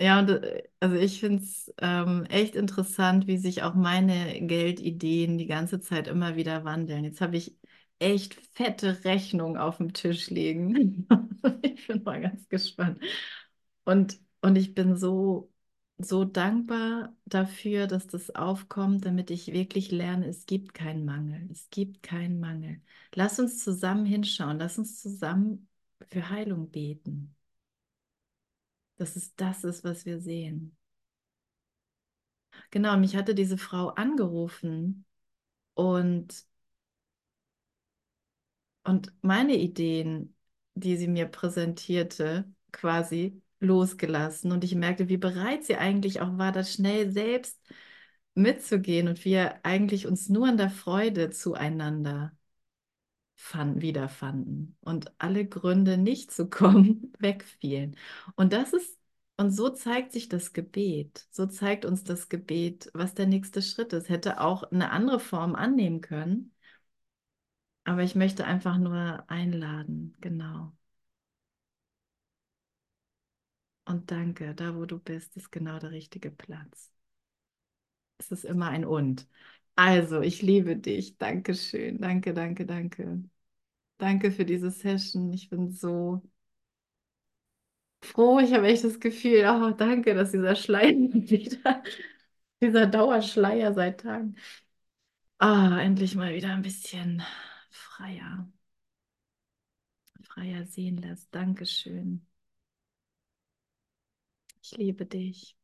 ja, 0.00 0.20
und, 0.20 0.28
äh, 0.30 0.62
also 0.80 0.96
ich 0.96 1.20
finde 1.20 1.42
es 1.42 1.72
ähm, 1.80 2.24
echt 2.26 2.54
interessant, 2.54 3.26
wie 3.26 3.36
sich 3.38 3.62
auch 3.62 3.74
meine 3.74 4.40
Geldideen 4.46 5.38
die 5.38 5.46
ganze 5.46 5.80
Zeit 5.80 6.06
immer 6.08 6.36
wieder 6.36 6.64
wandeln. 6.64 7.04
Jetzt 7.04 7.20
habe 7.20 7.36
ich 7.36 7.56
echt 7.98 8.34
fette 8.54 9.04
Rechnungen 9.04 9.56
auf 9.56 9.78
dem 9.78 9.92
Tisch 9.92 10.30
liegen. 10.30 11.06
Ich 11.62 11.86
bin 11.86 12.02
mal 12.02 12.20
ganz 12.20 12.48
gespannt. 12.48 13.00
Und, 13.84 14.20
und 14.42 14.56
ich 14.56 14.74
bin 14.74 14.96
so, 14.96 15.50
so 15.98 16.24
dankbar 16.24 17.14
dafür, 17.26 17.86
dass 17.86 18.06
das 18.06 18.34
aufkommt, 18.34 19.04
damit 19.04 19.30
ich 19.30 19.52
wirklich 19.52 19.90
lerne, 19.90 20.26
es 20.28 20.46
gibt 20.46 20.74
keinen 20.74 21.04
Mangel. 21.04 21.48
Es 21.50 21.68
gibt 21.70 22.02
keinen 22.02 22.40
Mangel. 22.40 22.80
Lass 23.14 23.38
uns 23.40 23.62
zusammen 23.64 24.06
hinschauen. 24.06 24.58
Lass 24.58 24.78
uns 24.78 25.00
zusammen 25.00 25.68
für 26.08 26.30
Heilung 26.30 26.70
beten 26.70 27.34
dass 28.98 29.16
es 29.16 29.34
das 29.36 29.64
ist, 29.64 29.82
was 29.84 30.04
wir 30.04 30.20
sehen. 30.20 30.76
Genau, 32.70 32.96
mich 32.96 33.16
hatte 33.16 33.34
diese 33.34 33.58
Frau 33.58 33.88
angerufen 33.90 35.04
und, 35.74 36.46
und 38.84 39.12
meine 39.22 39.56
Ideen, 39.56 40.34
die 40.74 40.96
sie 40.96 41.08
mir 41.08 41.26
präsentierte, 41.26 42.50
quasi 42.72 43.42
losgelassen. 43.60 44.52
Und 44.52 44.64
ich 44.64 44.74
merkte, 44.74 45.08
wie 45.08 45.16
bereit 45.16 45.64
sie 45.64 45.76
eigentlich 45.76 46.20
auch 46.20 46.38
war, 46.38 46.52
das 46.52 46.72
schnell 46.72 47.10
selbst 47.12 47.60
mitzugehen 48.34 49.08
und 49.08 49.24
wir 49.24 49.64
eigentlich 49.64 50.06
uns 50.06 50.28
nur 50.28 50.48
in 50.48 50.56
der 50.56 50.70
Freude 50.70 51.30
zueinander 51.30 52.32
fand, 53.36 53.80
wiederfanden 53.82 54.76
und 54.80 55.12
alle 55.18 55.46
Gründe, 55.46 55.96
nicht 55.96 56.30
zu 56.32 56.48
kommen, 56.50 57.12
wegfielen. 57.18 57.96
Und 58.36 58.52
das 58.52 58.72
ist, 58.72 58.98
und 59.36 59.50
so 59.52 59.68
zeigt 59.70 60.12
sich 60.12 60.28
das 60.28 60.52
Gebet. 60.52 61.26
So 61.30 61.46
zeigt 61.46 61.84
uns 61.84 62.02
das 62.04 62.28
Gebet, 62.28 62.90
was 62.94 63.14
der 63.14 63.26
nächste 63.26 63.62
Schritt 63.62 63.92
ist. 63.92 64.08
Hätte 64.08 64.40
auch 64.40 64.64
eine 64.64 64.90
andere 64.90 65.20
Form 65.20 65.54
annehmen 65.54 66.00
können. 66.00 66.52
Aber 67.84 68.02
ich 68.04 68.14
möchte 68.14 68.44
einfach 68.44 68.78
nur 68.78 69.24
einladen, 69.28 70.16
genau. 70.20 70.72
Und 73.88 74.12
danke, 74.12 74.54
da 74.54 74.76
wo 74.76 74.86
du 74.86 75.00
bist, 75.00 75.36
ist 75.36 75.50
genau 75.50 75.80
der 75.80 75.90
richtige 75.90 76.30
Platz. 76.30 76.92
Es 78.18 78.30
ist 78.32 78.44
immer 78.44 78.68
ein 78.68 78.84
Und. 78.84 79.26
Also, 79.76 80.20
ich 80.20 80.42
liebe 80.42 80.76
dich. 80.76 81.18
Dankeschön. 81.18 82.00
Danke, 82.00 82.34
danke, 82.34 82.66
danke. 82.66 83.22
Danke 83.98 84.32
für 84.32 84.44
diese 84.44 84.70
Session. 84.70 85.32
Ich 85.32 85.50
bin 85.50 85.70
so 85.72 86.22
froh. 88.02 88.38
Ich 88.40 88.52
habe 88.54 88.66
echt 88.68 88.84
das 88.84 89.00
Gefühl, 89.00 89.44
oh, 89.48 89.70
danke, 89.72 90.14
dass 90.14 90.30
dieser 90.32 90.56
Schleier 90.56 90.92
wieder, 90.94 91.82
dieser 92.62 92.86
Dauerschleier 92.86 93.74
seit 93.74 94.00
Tagen, 94.02 94.36
ah, 95.38 95.78
endlich 95.80 96.14
mal 96.14 96.32
wieder 96.34 96.50
ein 96.52 96.62
bisschen 96.62 97.22
freier, 97.70 98.48
freier 100.22 100.64
sehen 100.66 100.98
lässt. 100.98 101.34
Dankeschön. 101.34 102.27
Ich 104.70 104.76
liebe 104.76 105.06
dich. 105.06 105.56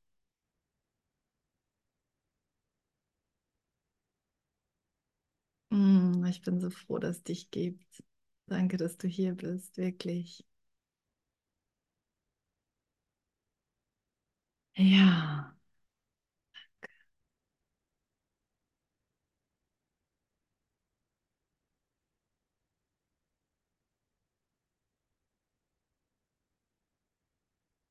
Mm, 5.71 6.25
ich 6.27 6.41
bin 6.43 6.59
so 6.61 6.71
froh, 6.71 6.99
dass 6.99 7.17
es 7.19 7.23
dich 7.25 7.51
gibt. 7.51 8.03
Danke, 8.47 8.77
dass 8.79 8.97
du 8.99 9.09
hier 9.09 9.35
bist, 9.35 9.77
wirklich. 9.77 10.45
Ja. 14.77 15.55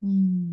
Mm. 0.03 0.52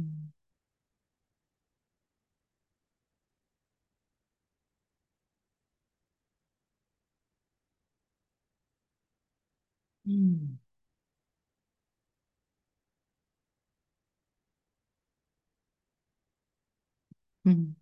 Mm. 10.11 10.59
Mm. 17.45 17.80